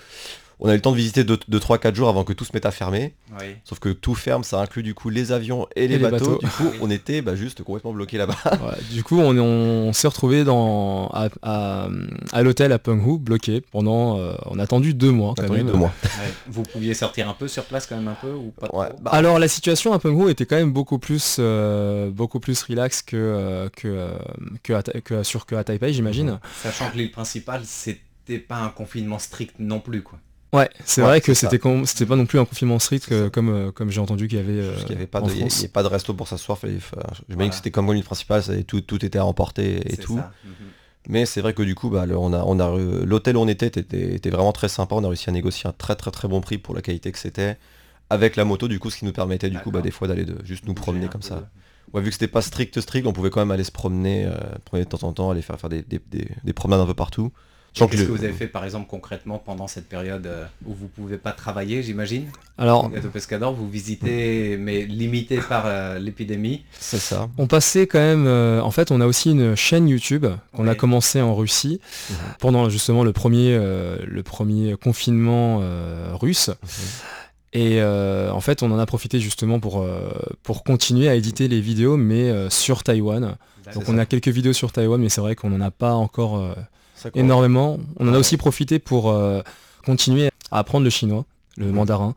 On 0.58 0.68
a 0.68 0.72
eu 0.72 0.76
le 0.76 0.80
temps 0.80 0.92
de 0.92 0.96
visiter 0.96 1.22
2-3-4 1.22 1.94
jours 1.94 2.08
avant 2.08 2.24
que 2.24 2.32
tout 2.32 2.46
se 2.46 2.50
mette 2.54 2.64
à 2.64 2.70
fermer. 2.70 3.14
Oui. 3.38 3.56
Sauf 3.64 3.78
que 3.78 3.90
tout 3.90 4.14
ferme, 4.14 4.42
ça 4.42 4.58
inclut 4.60 4.82
du 4.82 4.94
coup 4.94 5.10
les 5.10 5.30
avions 5.30 5.66
et 5.76 5.86
les, 5.86 5.98
les 5.98 5.98
bateaux. 5.98 6.36
bateaux. 6.36 6.38
Du 6.38 6.46
coup, 6.48 6.64
Oui. 6.72 6.78
on 6.80 6.90
était 6.90 7.20
bah, 7.20 7.36
juste 7.36 7.62
complètement 7.62 7.92
bloqués 7.92 8.16
là-bas. 8.16 8.36
Du 8.90 9.04
coup, 9.04 9.18
on, 9.20 9.36
on 9.36 9.92
s'est 9.92 10.08
retrouvé 10.08 10.44
dans, 10.44 11.08
à, 11.08 11.28
à- 11.42 11.88
à 12.32 12.42
l'hôtel 12.42 12.72
à 12.72 12.78
Penghu, 12.78 13.18
bloqué 13.18 13.60
pendant... 13.70 14.18
euh, 14.18 14.32
on 14.46 14.58
a 14.58 14.62
attendu 14.62 14.94
deux 14.94 15.10
mois 15.10 15.34
quand 15.36 15.44
attendu 15.44 15.58
même. 15.58 15.66
deux 15.66 15.74
mois. 15.78 15.92
Ouais. 16.04 16.32
Vous 16.48 16.62
pouviez 16.62 16.94
sortir 16.94 17.28
un 17.28 17.34
peu 17.34 17.48
sur 17.48 17.64
place 17.64 17.86
quand 17.86 17.96
même 17.96 18.08
un 18.08 18.14
peu 18.18 18.32
ou 18.32 18.52
pas 18.58 18.68
Ouais, 18.72 18.88
trop 18.88 18.98
bah, 19.02 19.10
Alors 19.12 19.38
la 19.38 19.48
situation 19.48 19.92
à 19.92 19.98
Penghu 19.98 20.30
était 20.30 20.46
quand 20.46 20.56
même 20.56 20.72
beaucoup 20.72 20.98
plus, 20.98 21.36
euh, 21.38 22.08
beaucoup 22.10 22.40
plus 22.40 22.62
relax 22.62 23.02
que, 23.02 23.16
euh, 23.16 23.68
que, 23.76 23.88
euh, 23.88 24.16
que, 24.62 24.72
à 24.72 24.82
que 24.82 25.22
sur 25.22 25.44
que 25.44 25.54
à 25.54 25.64
Taipei, 25.64 25.92
j'imagine. 25.92 26.38
Sachant 26.62 26.90
que 26.90 26.96
l'île 26.96 27.10
principale, 27.10 27.60
c'était 27.64 28.38
pas 28.38 28.56
un 28.56 28.68
confinement 28.70 29.18
strict 29.18 29.56
non 29.58 29.80
plus 29.80 30.02
quoi. 30.02 30.18
Ouais, 30.52 30.70
c'est 30.84 31.00
Ouais, 31.02 31.08
vrai 31.08 31.20
que 31.20 31.34
c'était 31.34 31.58
com- 31.58 31.84
c'était 31.86 32.06
pas 32.06 32.16
non 32.16 32.24
plus 32.24 32.38
un 32.38 32.44
confinement 32.44 32.78
strict 32.78 33.06
que- 33.06 33.28
comme, 33.28 33.48
euh, 33.48 33.72
comme 33.72 33.90
j'ai 33.90 34.00
entendu 34.00 34.28
qu'il 34.28 34.38
y 34.38 34.40
avait, 34.40 34.52
euh, 34.52 34.70
Parce 34.72 34.84
qu'il 34.84 34.92
n'y 34.94 34.98
avait 34.98 35.06
pas 35.06 35.20
en 35.20 35.26
de, 35.26 35.32
il 35.32 35.38
y 35.38 35.42
a- 35.42 35.46
France. 35.46 35.58
il 35.58 35.62
y 35.64 35.66
a 35.66 35.68
pas 35.70 35.82
de 35.82 35.88
resto 35.88 36.14
pour 36.14 36.28
s'asseoir. 36.28 36.58
J'imagine 36.62 36.80
Voilà. 37.30 37.48
que 37.50 37.54
c'était 37.56 37.70
comme 37.70 37.92
l'île 37.92 38.04
principale, 38.04 38.42
ça- 38.42 38.62
tout, 38.62 38.80
tout 38.80 39.04
était 39.04 39.18
à 39.18 39.26
emporter 39.26 39.86
et 39.86 39.96
C'est 39.96 40.02
tout. 40.02 40.16
ça. 40.16 40.32
Mais 41.08 41.26
c'est 41.26 41.40
vrai 41.40 41.52
que 41.54 41.62
du 41.62 41.74
coup, 41.74 41.88
bah, 41.90 42.06
le- 42.06 42.16
on 42.16 42.32
a, 42.32 42.42
on 42.44 42.58
a, 42.58 42.64
re- 42.68 43.02
l'hôtel 43.04 43.36
où 43.36 43.40
on 43.40 43.48
était, 43.48 43.66
était 43.66 44.14
était 44.14 44.30
vraiment 44.30 44.52
très 44.52 44.68
sympa. 44.68 44.94
On 44.96 45.04
a 45.04 45.08
réussi 45.08 45.28
à 45.28 45.32
négocier 45.32 45.68
un 45.68 45.72
très 45.72 45.94
très 45.94 46.10
très 46.10 46.26
bon 46.28 46.40
prix 46.40 46.58
pour 46.58 46.74
la 46.74 46.82
qualité 46.82 47.12
que 47.12 47.18
c'était. 47.18 47.58
Avec 48.08 48.36
la 48.36 48.44
moto, 48.44 48.66
du 48.68 48.78
coup, 48.78 48.90
ce 48.90 48.98
qui 48.98 49.04
nous 49.04 49.12
permettait 49.12 49.50
du 49.50 49.58
coup 49.58 49.70
bah, 49.72 49.82
des 49.82 49.90
fois 49.90 50.06
d'aller 50.08 50.24
de 50.24 50.36
juste 50.44 50.64
nous 50.66 50.74
promener 50.74 51.08
comme 51.08 51.22
ça. 51.22 51.48
Ouais, 51.92 52.00
vu 52.02 52.08
que 52.08 52.14
c'était 52.14 52.26
pas 52.28 52.42
strict 52.42 52.80
strict, 52.80 53.06
on 53.06 53.12
pouvait 53.12 53.30
quand 53.30 53.40
même 53.40 53.50
aller 53.52 53.62
se 53.64 53.70
promener, 53.72 54.26
euh, 54.26 54.36
promener 54.64 54.84
de 54.84 54.90
temps 54.90 55.06
en 55.06 55.12
temps, 55.12 55.30
aller 55.30 55.42
faire, 55.42 55.58
faire 55.60 55.70
des, 55.70 55.82
des- 55.82 56.00
des- 56.10 56.28
des 56.42 56.52
promenades 56.52 56.80
un 56.82 56.86
peu 56.86 56.94
partout. 56.94 57.32
Qu'est-ce 57.76 58.02
que 58.04 58.10
vous 58.12 58.24
avez 58.24 58.32
fait 58.32 58.46
par 58.46 58.64
exemple 58.64 58.86
concrètement 58.88 59.38
pendant 59.38 59.66
cette 59.68 59.88
période 59.88 60.26
euh, 60.26 60.44
où 60.64 60.72
vous 60.74 60.88
pouvez 60.88 61.18
pas 61.18 61.32
travailler, 61.32 61.82
j'imagine? 61.82 62.24
Alors, 62.58 62.90
Gâteau 62.90 63.08
Pescador, 63.08 63.52
vous 63.52 63.68
visitez, 63.68 64.56
mais 64.58 64.86
limité 64.86 65.38
par 65.46 65.64
euh, 65.66 65.98
l'épidémie. 65.98 66.64
C'est 66.80 66.98
ça. 66.98 67.28
on 67.36 67.46
passait 67.46 67.86
quand 67.86 67.98
même. 67.98 68.26
euh, 68.26 68.60
en 68.62 68.70
fait, 68.70 68.90
on 68.90 69.00
a 69.02 69.06
aussi 69.06 69.30
une 69.32 69.54
chaîne 69.56 69.88
YouTube 69.88 70.26
qu'on 70.54 70.66
a 70.68 70.74
commencé 70.74 71.20
en 71.20 71.34
Russie 71.34 71.80
Mhm. 72.10 72.16
pendant 72.38 72.68
justement 72.70 73.04
le 73.04 73.12
premier, 73.12 73.54
euh, 73.54 73.98
le 74.06 74.22
premier 74.22 74.74
confinement 74.76 75.58
euh, 75.62 76.10
russe. 76.14 76.50
Et 77.52 77.80
euh, 77.80 78.30
en 78.32 78.40
fait, 78.40 78.62
on 78.62 78.70
en 78.70 78.78
a 78.78 78.86
profité 78.86 79.18
justement 79.20 79.60
pour, 79.60 79.80
euh, 79.82 80.10
pour 80.42 80.62
continuer 80.64 81.08
à 81.08 81.14
éditer 81.14 81.48
les 81.48 81.60
vidéos, 81.60 81.96
mais 81.96 82.28
euh, 82.30 82.50
sur 82.50 82.82
Taïwan. 82.82 83.22
Donc 83.74 83.84
C'est 83.84 83.90
on 83.90 83.96
ça. 83.96 84.00
a 84.02 84.06
quelques 84.06 84.28
vidéos 84.28 84.52
sur 84.52 84.72
Taïwan, 84.72 85.00
mais 85.00 85.08
c'est 85.08 85.20
vrai 85.20 85.34
qu'on 85.36 85.50
n'en 85.50 85.60
a 85.60 85.70
pas 85.70 85.92
encore 85.94 86.38
euh. 86.38 86.52
Énormément. 87.14 87.78
On 87.98 88.08
en 88.08 88.14
a 88.14 88.18
aussi 88.18 88.36
profité 88.36 88.78
pour 88.78 89.10
euh, 89.10 89.42
continuer 89.84 90.28
à 90.50 90.58
apprendre 90.58 90.84
le 90.84 90.90
chinois, 90.90 91.24
le 91.56 91.70
mandarin. 91.72 92.14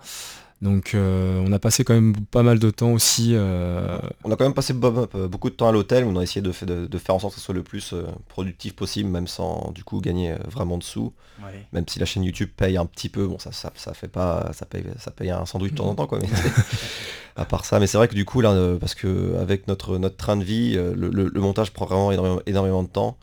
Donc 0.61 0.93
euh, 0.93 1.41
on 1.47 1.53
a 1.53 1.59
passé 1.59 1.85
quand 1.85 1.93
même 1.93 2.13
pas 2.31 2.43
mal 2.43 2.59
de 2.59 2.69
temps 2.69 2.91
aussi. 2.91 3.29
euh, 3.33 3.97
On 4.25 4.31
a 4.31 4.35
quand 4.35 4.43
même 4.43 4.53
passé 4.53 4.73
beaucoup 4.73 5.49
de 5.49 5.55
temps 5.55 5.69
à 5.69 5.71
l'hôtel, 5.71 6.03
où 6.03 6.09
on 6.09 6.17
a 6.17 6.21
essayé 6.23 6.41
de, 6.41 6.51
fa- 6.51 6.65
de- 6.65 6.85
de 6.85 6.97
faire 6.97 7.15
en 7.15 7.19
sorte 7.19 7.35
que 7.35 7.39
ce 7.39 7.45
soit 7.45 7.55
le 7.55 7.63
plus 7.63 7.95
productif 8.27 8.75
possible, 8.75 9.09
même 9.09 9.27
sans 9.27 9.71
du 9.73 9.85
coup 9.85 10.01
gagner 10.01 10.35
vraiment 10.51 10.77
de 10.77 10.83
sous. 10.83 11.13
Ouais. 11.41 11.65
Même 11.71 11.85
si 11.87 11.97
la 11.99 12.05
chaîne 12.05 12.23
YouTube 12.23 12.49
paye 12.57 12.75
un 12.75 12.85
petit 12.85 13.07
peu, 13.07 13.25
bon 13.25 13.39
ça 13.39 13.53
ça, 13.53 13.71
ça 13.75 13.93
fait 13.93 14.09
pas. 14.09 14.51
ça 14.51 14.65
paye 14.65 14.83
ça 14.99 15.11
paye 15.11 15.29
un 15.31 15.45
sandwich 15.45 15.71
de 15.71 15.77
temps 15.77 15.87
en 15.87 15.95
temps 15.95 16.07
quoi. 16.07 16.19
Mais 16.21 16.27
à 17.37 17.45
part 17.45 17.63
ça, 17.63 17.79
mais 17.79 17.87
c'est 17.87 17.97
vrai 17.97 18.09
que 18.09 18.15
du 18.15 18.25
coup 18.25 18.41
là, 18.41 18.53
parce 18.81 18.95
que 18.95 19.37
avec 19.39 19.65
notre, 19.69 19.97
notre 19.97 20.17
train 20.17 20.35
de 20.35 20.43
vie, 20.43 20.73
le, 20.73 20.93
le- 20.93 21.29
le 21.33 21.39
montage 21.39 21.71
prend 21.71 21.85
vraiment 21.85 22.11
énormément, 22.11 22.41
énormément 22.47 22.83
de 22.83 22.89
temps, 22.89 23.17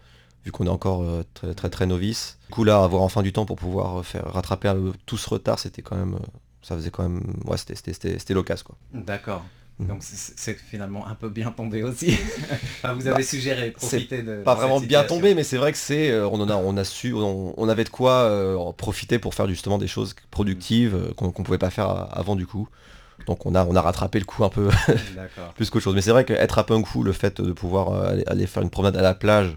vu 0.47 0.53
qu'on 0.53 0.67
est 0.67 0.71
encore 0.71 1.03
euh, 1.03 1.23
très, 1.35 1.53
très 1.55 1.69
très 1.71 1.87
novice. 1.87 2.38
Du 2.49 2.55
coup 2.55 2.65
là, 2.65 2.83
avoir 2.83 3.03
enfin 3.03 3.23
du 3.23 3.33
temps 3.33 3.45
pour 3.45 3.57
pouvoir 3.57 3.99
euh, 3.99 4.03
faire 4.03 4.25
rattraper 4.33 4.69
un- 4.69 4.93
tout 5.05 5.19
ce 5.19 5.29
retard, 5.29 5.59
c'était 5.59 5.83
quand 5.83 5.97
même. 5.97 6.15
euh, 6.15 6.26
ça 6.62 6.75
faisait 6.76 6.91
quand 6.91 7.03
même. 7.03 7.21
Ouais, 7.45 7.57
c'était- 7.59 7.75
c'était 7.75 7.93
c'était- 7.93 8.19
c'était 8.19 8.35
l'occasion 8.35 8.65
quoi. 8.65 8.76
D'accord. 8.95 9.45
Mhm. 9.79 9.88
Donc 9.88 9.99
c'est- 10.03 10.55
finalement 10.59 11.07
un 11.07 11.15
peu 11.17 11.29
bien 11.29 11.50
tombé 11.50 11.83
aussi. 11.83 12.17
Enfin, 12.83 12.95
vous 12.95 13.09
avez 13.09 13.23
suggéré 13.25 13.73
profiter 13.73 14.23
de. 14.23 14.37
pas 14.43 14.55
de 14.55 14.61
vraiment 14.61 14.81
bien 14.81 15.03
tombé, 15.05 15.35
mais 15.35 15.43
c'est 15.45 15.59
vrai 15.59 15.73
que 15.73 15.79
c'est, 15.79 16.11
euh, 16.11 16.26
on 16.29 16.41
en 16.41 16.49
a, 16.49 16.55
on 16.57 16.76
a 16.76 16.85
su, 16.85 17.12
on, 17.12 17.53
on 17.61 17.69
avait 17.69 17.85
de 17.85 17.88
quoi 17.91 18.12
euh, 18.12 18.73
profiter 18.73 19.19
pour 19.19 19.35
faire 19.35 19.49
justement 19.49 19.76
des 19.79 19.88
choses 19.88 20.15
productives 20.31 20.95
euh, 20.95 21.12
qu'on 21.15 21.31
qu'on 21.33 21.43
pouvait 21.43 21.59
pas 21.59 21.71
faire 21.71 21.88
avant 22.17 22.37
du 22.37 22.47
coup. 22.47 22.69
Donc 23.26 23.45
on 23.47 23.55
a, 23.55 23.65
on 23.67 23.75
a 23.75 23.81
rattrapé 23.83 24.19
le 24.21 24.25
coup 24.25 24.45
un 24.45 24.49
peu 24.50 24.69
plus 25.57 25.71
qu'autre 25.71 25.83
chose. 25.85 25.95
Mais 25.95 26.03
c'est 26.03 26.11
vrai 26.12 26.25
qu'être 26.25 26.59
à 26.59 26.65
Punku, 26.65 27.03
le 27.03 27.12
fait 27.12 27.41
de 27.41 27.53
pouvoir 27.53 27.93
aller, 28.11 28.25
aller 28.26 28.47
faire 28.47 28.62
une 28.62 28.71
promenade 28.71 28.97
à 28.97 29.03
la 29.03 29.15
plage 29.15 29.57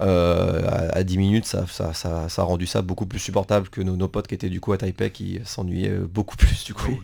euh, 0.00 0.62
à, 0.68 0.98
à 0.98 1.02
10 1.02 1.18
minutes, 1.18 1.46
ça, 1.46 1.66
ça, 1.66 1.92
ça, 1.94 2.28
ça 2.28 2.42
a 2.42 2.44
rendu 2.44 2.66
ça 2.66 2.82
beaucoup 2.82 3.06
plus 3.06 3.18
supportable 3.18 3.68
que 3.68 3.80
nos, 3.80 3.96
nos 3.96 4.08
potes 4.08 4.28
qui 4.28 4.34
étaient 4.34 4.48
du 4.48 4.60
coup 4.60 4.72
à 4.72 4.78
Taipei 4.78 5.10
qui 5.10 5.40
s'ennuyaient 5.44 5.90
euh, 5.90 6.06
beaucoup 6.06 6.36
plus 6.44 6.64
du 6.64 6.74
coup. 6.74 6.90
Oui. 6.90 6.98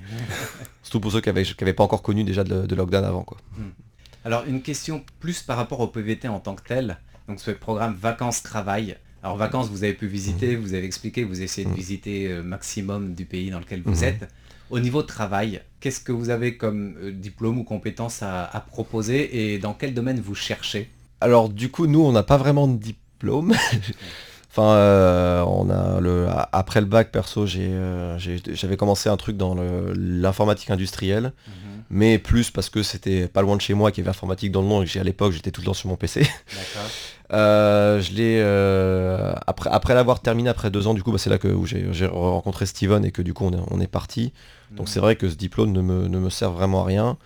Surtout 0.83 1.01
pour 1.01 1.11
ceux 1.13 1.21
qui 1.21 1.29
avaient, 1.29 1.43
qui 1.43 1.57
avaient 1.65 1.73
pas 1.73 1.85
encore 1.85 2.03
connu 2.03 2.23
déjà 2.25 2.45
de, 2.45 2.67
de 2.67 2.75
lockdown 2.75 3.05
avant 3.05 3.25
quoi. 3.25 3.39
Alors 4.25 4.45
une 4.47 4.63
question 4.63 5.05
plus 5.21 5.43
par 5.43 5.57
rapport 5.57 5.81
au 5.81 5.89
PVT 5.89 6.29
en 6.29 6.41
tant 6.41 6.55
que 6.55 6.63
tel. 6.67 6.99
Donc 7.29 7.41
ce 7.41 7.51
programme 7.51 7.95
vacances-travail. 8.01 8.97
Alors 9.23 9.37
vacances, 9.37 9.69
vous 9.69 9.83
avez 9.83 9.95
pu 9.95 10.07
visiter, 10.07 10.55
vous 10.55 10.75
avez 10.75 10.85
expliqué, 10.85 11.25
vous 11.25 11.43
essayez 11.43 11.65
de 11.65 11.71
Mhm. 11.71 11.77
visiter 11.77 12.29
euh, 12.29 12.43
maximum 12.43 13.15
du 13.15 13.25
pays 13.25 13.51
dans 13.51 13.59
lequel 13.59 13.83
vous 13.85 14.05
êtes. 14.05 14.29
Au 14.71 14.79
niveau 14.81 15.03
de 15.03 15.07
travail, 15.07 15.61
qu'est-ce 15.81 16.01
que 16.01 16.13
vous 16.13 16.31
avez 16.31 16.57
comme 16.57 16.97
diplôme 17.13 17.59
ou 17.59 17.65
compétence 17.65 18.23
à, 18.23 18.45
à 18.45 18.61
proposer 18.61 19.53
et 19.55 19.59
dans 19.59 19.75
quel 19.75 19.95
domaine 19.95 20.21
vous 20.21 20.35
cherchez? 20.35 20.91
Alors 21.21 21.49
du 21.49 21.71
coup, 21.71 21.87
nous, 21.87 22.01
on 22.01 22.13
n'a 22.13 22.23
pas 22.23 22.37
vraiment 22.37 22.69
de 22.69 22.77
diplôme. 22.77 23.55
enfin, 24.51 24.71
euh, 24.71 25.43
on 25.47 25.71
a 25.71 26.01
le 26.01 26.27
après 26.53 26.81
le 26.81 26.87
bac 26.87 27.11
perso, 27.11 27.47
j'ai 27.47 27.69
euh, 27.69 28.19
j'avais 28.19 28.77
commencé 28.77 29.09
un 29.09 29.17
truc 29.17 29.37
dans 29.37 29.57
l'informatique 29.95 30.71
industrielle, 30.71 31.33
mais 31.89 32.19
plus 32.19 32.51
parce 32.51 32.69
que 32.69 32.83
c'était 32.83 33.29
pas 33.29 33.43
loin 33.43 33.57
de 33.57 33.61
chez 33.61 33.75
moi 33.75 33.91
qu'il 33.91 34.03
y 34.03 34.07
avait 34.07 34.11
informatique 34.11 34.53
dans 34.53 34.63
le 34.63 34.69
nom 34.69 34.83
et 34.83 34.85
que 34.85 34.91
j'ai 34.91 35.01
à 35.01 35.05
l'époque 35.05 35.33
j'étais 35.33 35.51
tout 35.51 35.61
le 35.61 35.67
temps 35.67 35.75
sur 35.75 35.89
mon 35.89 35.97
PC. 35.97 36.27
Euh, 37.33 38.01
je 38.01 38.13
l'ai 38.13 38.41
après 39.49 39.69
après 39.73 39.95
l'avoir 39.95 40.21
terminé 40.21 40.49
après 40.49 40.71
deux 40.71 40.87
ans, 40.87 40.95
du 40.95 41.03
coup, 41.03 41.11
bah, 41.11 41.19
c'est 41.19 41.29
là 41.29 41.39
que 41.39 41.53
j'ai 41.65 42.07
rencontré 42.07 42.67
Steven 42.67 43.05
et 43.05 43.11
que 43.11 43.21
du 43.21 43.35
coup 43.35 43.47
on 43.47 43.53
est, 43.53 43.61
on 43.73 43.81
est 43.81 43.89
parti. 43.89 44.33
Donc 44.71 44.89
c'est 44.89 45.01
vrai 45.01 45.17
que 45.17 45.29
ce 45.29 45.35
diplôme 45.35 45.73
ne 45.73 45.81
me, 45.81 46.07
ne 46.07 46.19
me 46.21 46.31
sert 46.31 46.53
vraiment 46.53 46.83
à 46.83 46.85
rien. 46.85 47.17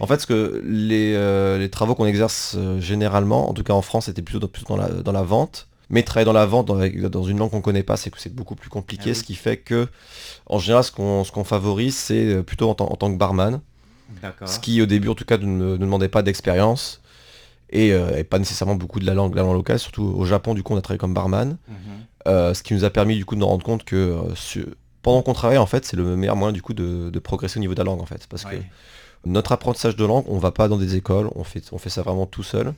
En 0.00 0.06
fait, 0.06 0.20
ce 0.20 0.26
que 0.26 0.62
les, 0.64 1.14
euh, 1.14 1.58
les 1.58 1.68
travaux 1.70 1.94
qu'on 1.94 2.06
exerce 2.06 2.54
euh, 2.56 2.80
généralement, 2.80 3.48
en 3.50 3.52
tout 3.54 3.62
cas 3.64 3.72
en 3.72 3.82
France, 3.82 4.06
c'était 4.06 4.22
plutôt, 4.22 4.38
dans- 4.40 4.48
plutôt 4.48 4.68
dans, 4.76 4.82
la, 4.82 4.88
dans 4.88 5.12
la 5.12 5.22
vente. 5.22 5.68
Mais 5.90 6.02
travailler 6.02 6.24
dans 6.24 6.32
la 6.32 6.46
vente 6.46 6.66
dans, 6.66 7.22
une 7.24 7.38
langue 7.38 7.50
qu'on 7.50 7.60
connaît 7.60 7.82
pas, 7.82 7.96
c'est 7.96 8.08
que 8.10 8.18
c'est 8.18 8.34
beaucoup 8.34 8.54
plus 8.54 8.70
compliqué, 8.70 9.02
Ah 9.06 9.08
oui. 9.10 9.14
ce 9.16 9.22
qui 9.22 9.34
fait 9.34 9.58
que, 9.58 9.86
en 10.46 10.58
général, 10.58 10.82
ce 10.84 10.90
qu'on 10.90 11.44
favorise, 11.44 11.94
c'est 11.96 12.24
euh, 12.36 12.42
plutôt 12.42 12.70
en, 12.70 12.74
tant- 12.74 12.90
en 12.90 12.96
tant 12.96 13.12
que 13.12 13.18
barman, 13.18 13.60
ce 14.46 14.58
qui 14.60 14.80
au 14.80 14.86
début, 14.86 15.08
en 15.08 15.14
tout 15.14 15.24
cas, 15.26 15.36
ne, 15.38 15.46
ne 15.46 15.76
demandait 15.76 16.08
pas 16.08 16.22
d'expérience 16.22 17.02
et, 17.70 17.92
euh, 17.92 18.16
et 18.16 18.24
pas 18.24 18.38
nécessairement 18.38 18.76
beaucoup 18.76 18.98
de 19.00 19.06
la 19.06 19.12
langue, 19.14 19.34
la 19.34 19.42
langue 19.42 19.54
locale. 19.56 19.78
Surtout 19.78 20.04
au 20.16 20.24
Japon, 20.24 20.54
du 20.54 20.62
coup, 20.62 20.72
on 20.72 20.76
a 20.76 20.80
travaillé 20.80 20.98
comme 20.98 21.14
barman, 21.14 21.58
Mhm. 21.68 22.54
ce 22.54 22.62
qui 22.62 22.72
nous 22.74 22.84
a 22.84 22.90
permis 22.90 23.16
du 23.16 23.24
coup 23.26 23.34
de 23.34 23.40
nous 23.40 23.46
rendre 23.46 23.64
compte 23.64 23.84
que 23.84 24.16
pendant 25.04 25.22
qu'on 25.22 25.34
travaille, 25.34 25.58
en 25.58 25.66
fait, 25.66 25.84
c'est 25.84 25.96
le 25.96 26.16
meilleur 26.16 26.34
moyen 26.34 26.52
du 26.52 26.62
coup 26.62 26.74
de, 26.74 27.10
de 27.10 27.18
progresser 27.20 27.58
au 27.58 27.60
niveau 27.60 27.74
de 27.74 27.78
la 27.78 27.84
langue, 27.84 28.00
en 28.00 28.06
fait, 28.06 28.26
parce 28.28 28.44
que 28.44 28.56
notre 29.26 29.52
apprentissage 29.52 29.96
de 29.96 30.04
langue, 30.04 30.24
on 30.28 30.38
va 30.38 30.50
pas 30.50 30.66
dans 30.68 30.76
des 30.76 30.96
écoles, 30.96 31.30
on 31.36 31.44
fait, 31.44 31.62
on 31.72 31.78
fait 31.78 31.88
ça 31.90 32.02
vraiment 32.02 32.26
tout 32.26 32.42
seul. 32.42 32.66
Mhm. 32.66 32.74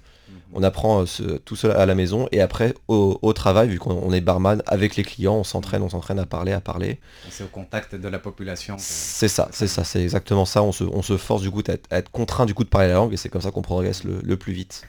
On 0.54 0.62
apprend 0.62 1.00
euh, 1.02 1.06
ce- 1.06 1.38
tout 1.38 1.56
seul 1.56 1.72
à 1.72 1.86
la 1.86 1.94
maison 1.96 2.28
et 2.30 2.40
après 2.40 2.72
au, 2.86 3.18
au 3.20 3.32
travail, 3.32 3.68
vu 3.68 3.78
qu'on 3.80 3.92
on 3.94 4.12
est 4.12 4.20
barman 4.20 4.62
avec 4.66 4.94
les 4.96 5.02
clients, 5.02 5.34
on 5.34 5.44
s'entraîne, 5.44 5.82
on 5.82 5.88
s'entraîne 5.88 6.20
à 6.20 6.26
parler, 6.26 6.52
à 6.52 6.60
parler. 6.60 7.00
C'est 7.30 7.42
au 7.42 7.48
contact 7.48 7.96
de 7.96 8.08
la 8.08 8.18
population. 8.20 8.76
C'est 8.78 9.26
ça, 9.28 9.48
c'est 9.50 9.66
ça, 9.66 9.82
c'est 9.82 10.02
exactement 10.02 10.44
ça. 10.44 10.62
On 10.62 10.70
se, 10.72 10.84
on 10.84 11.02
se 11.02 11.16
force 11.16 11.42
du 11.42 11.50
coup 11.50 11.62
à 11.66 11.72
être, 11.72 11.86
à 11.90 11.98
être 11.98 12.10
contraint 12.12 12.46
du 12.46 12.54
coup 12.54 12.62
de 12.64 12.68
parler 12.68 12.88
la 12.88 12.94
langue 12.94 13.12
et 13.12 13.16
c'est 13.16 13.28
comme 13.28 13.42
ça 13.42 13.50
qu'on 13.50 13.62
progresse 13.62 14.04
le, 14.04 14.20
le 14.22 14.36
plus 14.36 14.52
vite. 14.52 14.82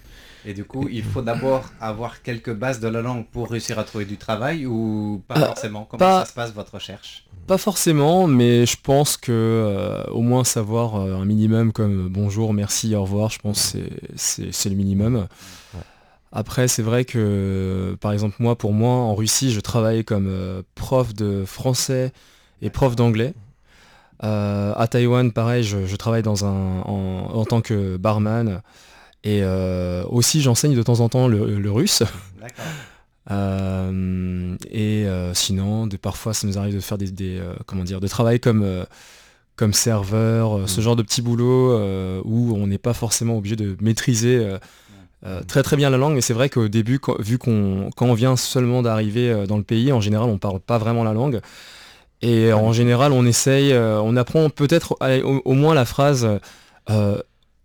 Et 0.46 0.53
du 0.53 0.63
coup, 0.63 0.88
il 0.89 1.03
faut 1.03 1.22
d'abord 1.22 1.65
avoir 1.82 2.22
quelques 2.22 2.53
bases 2.53 2.79
de 2.79 2.88
la 2.88 3.01
langue 3.01 3.25
pour 3.32 3.50
réussir 3.50 3.79
à 3.79 3.84
trouver 3.84 4.06
du 4.06 4.17
travail 4.17 4.65
ou 4.65 5.22
pas 5.27 5.38
Euh, 5.38 5.46
forcément? 5.48 5.86
Comment 5.89 6.00
pas- 6.00 6.20
ça 6.22 6.25
se 6.29 6.34
passe 6.34 6.53
votre 6.53 6.75
recherche? 6.75 7.25
Pas 7.48 7.58
forcément, 7.58 8.27
mais 8.27 8.65
je 8.65 8.75
pense 8.82 9.15
que 9.17 9.32
euh, 9.32 10.03
au 10.12 10.22
moins 10.22 10.44
savoir 10.44 10.96
euh, 10.96 11.15
un 11.15 11.25
minimum 11.25 11.72
comme 11.72 12.08
bonjour, 12.10 12.53
merci, 12.53 12.94
au 12.96 13.01
revoir, 13.03 13.29
je 13.29 13.39
pense 13.39 13.72
que 13.74 13.79
c'est- 13.79 14.01
c'est 14.15 14.51
c'est 14.53 14.70
le 14.70 14.75
minimum. 14.75 15.27
Après, 16.34 16.67
c'est 16.67 16.82
vrai 16.82 17.06
que, 17.06 17.96
par 18.01 18.12
exemple, 18.12 18.36
moi, 18.39 18.58
pour 18.58 18.74
moi, 18.74 18.91
en 18.91 19.15
Russie, 19.15 19.51
je 19.53 19.62
travaillais 19.62 20.03
comme 20.03 20.27
euh, 20.27 20.62
prof 20.75 21.13
de 21.13 21.46
français 21.46 22.12
et 22.62 22.70
prof 22.70 22.96
d'anglais. 22.98 23.34
Euh, 24.24 24.74
à 24.75 24.88
Taïwan, 24.88 25.32
pareil, 25.32 25.63
je, 25.63 25.86
je 25.86 25.96
travaille 25.96 26.24
dans 26.24 26.44
un, 26.44 26.82
en, 26.82 27.29
en 27.34 27.46
tant 27.46 27.62
que 27.62 27.96
barman. 27.98 28.62
Et 29.24 29.40
euh, 29.44 30.04
aussi, 30.10 30.42
j'enseigne 30.42 30.76
de 30.76 30.84
temps 30.84 31.00
en 31.02 31.10
temps 31.10 31.28
le- 31.28 31.60
le 31.60 31.72
russe. 31.72 32.04
D'accord. 32.40 32.66
Euh, 33.30 34.56
et 34.72 35.06
euh, 35.06 35.34
sinon, 35.34 35.86
de, 35.86 35.98
parfois, 35.98 36.34
ça 36.34 36.48
nous 36.48 36.58
arrive 36.58 36.74
de 36.76 36.80
faire 36.80 36.98
des, 36.98 37.12
des, 37.12 37.38
euh, 37.40 37.54
comment 37.66 37.84
dire, 37.84 38.00
de 38.00 38.08
travailler 38.08 38.40
comme, 38.40 38.86
comme 39.58 39.74
serveur, 39.74 40.70
ce 40.70 40.80
Mm. 40.80 40.84
genre 40.84 40.96
de 40.96 41.04
petit 41.04 41.22
boulot 41.22 41.78
où 42.24 42.56
on 42.56 42.68
n'est 42.68 42.78
pas 42.78 42.94
forcément 42.94 43.38
obligé 43.38 43.58
de 43.58 43.76
maîtriser 43.82 44.58
euh, 45.26 45.42
très 45.46 45.62
très 45.62 45.76
bien 45.76 45.90
la 45.90 45.98
langue. 45.98 46.14
Mais 46.16 46.22
c'est 46.22 46.34
vrai 46.34 46.48
qu'au 46.50 46.70
début, 46.70 47.00
quand- 47.00 47.20
vu 47.22 47.38
qu'on 47.38 47.90
quand 47.98 48.06
on 48.06 48.14
vient 48.14 48.38
seulement 48.38 48.82
d'arriver 48.82 49.46
dans 49.46 49.58
le 49.58 49.64
pays, 49.64 49.92
en 49.92 50.00
général, 50.00 50.30
on 50.30 50.38
parle 50.38 50.62
pas 50.62 50.78
vraiment 50.78 51.04
la 51.04 51.12
langue. 51.12 51.42
Et 52.22 52.54
en 52.54 52.72
général, 52.72 53.12
on 53.12 53.26
essaye, 53.26 53.74
on 53.76 54.16
apprend 54.16 54.50
peut-être 54.50 54.96
au 55.46 55.54
moins 55.54 55.74
la 55.76 55.84
phrase. 55.84 56.26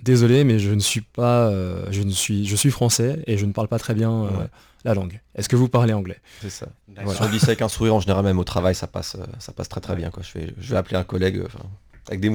Désolé, 0.03 0.45
mais 0.45 0.59
je 0.59 0.71
ne 0.71 0.81
suis 0.81 1.01
pas, 1.01 1.49
euh, 1.49 1.87
je 1.91 2.03
ne 2.03 2.11
suis, 2.11 2.45
je 2.47 2.57
suis 2.57 2.71
français 2.71 3.23
et 3.27 3.39
je 3.39 3.47
ne 3.47 3.53
parle 3.53 3.69
pas 3.69 3.79
très 3.79 3.95
bien 3.95 4.11
euh, 4.25 4.31
Ouais. 4.31 4.47
la 4.85 4.95
langue. 4.95 5.21
Est-ce 5.37 5.49
que 5.49 5.55
vous 5.57 5.69
parlez 5.69 5.93
anglais? 5.93 6.19
C'est 6.41 6.51
ça. 6.51 6.67
D'accord. 6.89 7.15
Si 7.15 7.23
on 7.23 7.29
dit 7.31 7.39
ça 7.39 7.47
avec 7.49 7.63
un 7.63 7.69
sourire 7.69 7.95
en 7.95 8.01
général, 8.01 8.25
même 8.25 8.39
au 8.41 8.45
travail, 8.45 8.75
ça 8.75 8.87
passe, 8.89 9.15
euh, 9.15 9.25
ça 9.39 9.53
passe 9.53 9.69
très 9.69 9.81
très 9.81 9.95
bien. 9.95 10.11
Quoi. 10.11 10.23
Je, 10.23 10.39
vais, 10.39 10.53
je 10.59 10.71
vais 10.73 10.77
appeler 10.77 10.97
un 10.97 11.05
collègue. 11.05 11.41
enfin, 11.47 11.61
avec, 12.09 12.21
des, 12.21 12.31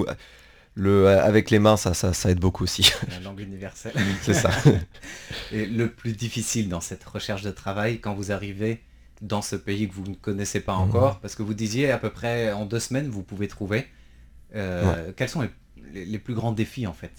le, 0.75 1.07
avec 1.09 1.49
les 1.49 1.59
mains, 1.59 1.75
ça, 1.75 1.93
ça, 1.93 2.13
ça 2.13 2.29
aide 2.31 2.39
beaucoup 2.39 2.63
aussi. 2.63 2.91
La 3.09 3.19
langue 3.19 3.39
universelle. 3.41 3.93
c'est 4.21 4.33
ça. 4.33 4.49
Et 5.51 5.65
le 5.65 5.89
plus 5.89 6.13
difficile 6.13 6.69
dans 6.69 6.81
cette 6.81 7.03
recherche 7.03 7.41
de 7.41 7.51
travail 7.51 7.99
quand 7.99 8.13
vous 8.13 8.31
arrivez 8.31 8.81
dans 9.21 9.41
ce 9.41 9.55
pays 9.55 9.89
que 9.89 9.93
vous 9.95 10.03
ne 10.07 10.15
connaissez 10.15 10.59
pas 10.61 10.75
Mhm. 10.75 10.81
encore, 10.83 11.19
parce 11.19 11.35
que 11.35 11.41
vous 11.43 11.53
disiez 11.55 11.89
à 11.91 11.97
peu 11.97 12.11
près 12.11 12.51
en 12.53 12.65
deux 12.65 12.79
semaines 12.79 13.09
vous 13.09 13.23
pouvez 13.23 13.47
trouver. 13.47 13.87
euh, 14.55 15.11
Quels 15.17 15.27
sont 15.29 15.41
les, 15.41 15.49
les- 15.91 16.05
les 16.05 16.19
plus 16.19 16.33
grands 16.35 16.51
défis 16.51 16.85
en 16.87 16.93
fait? 16.93 17.11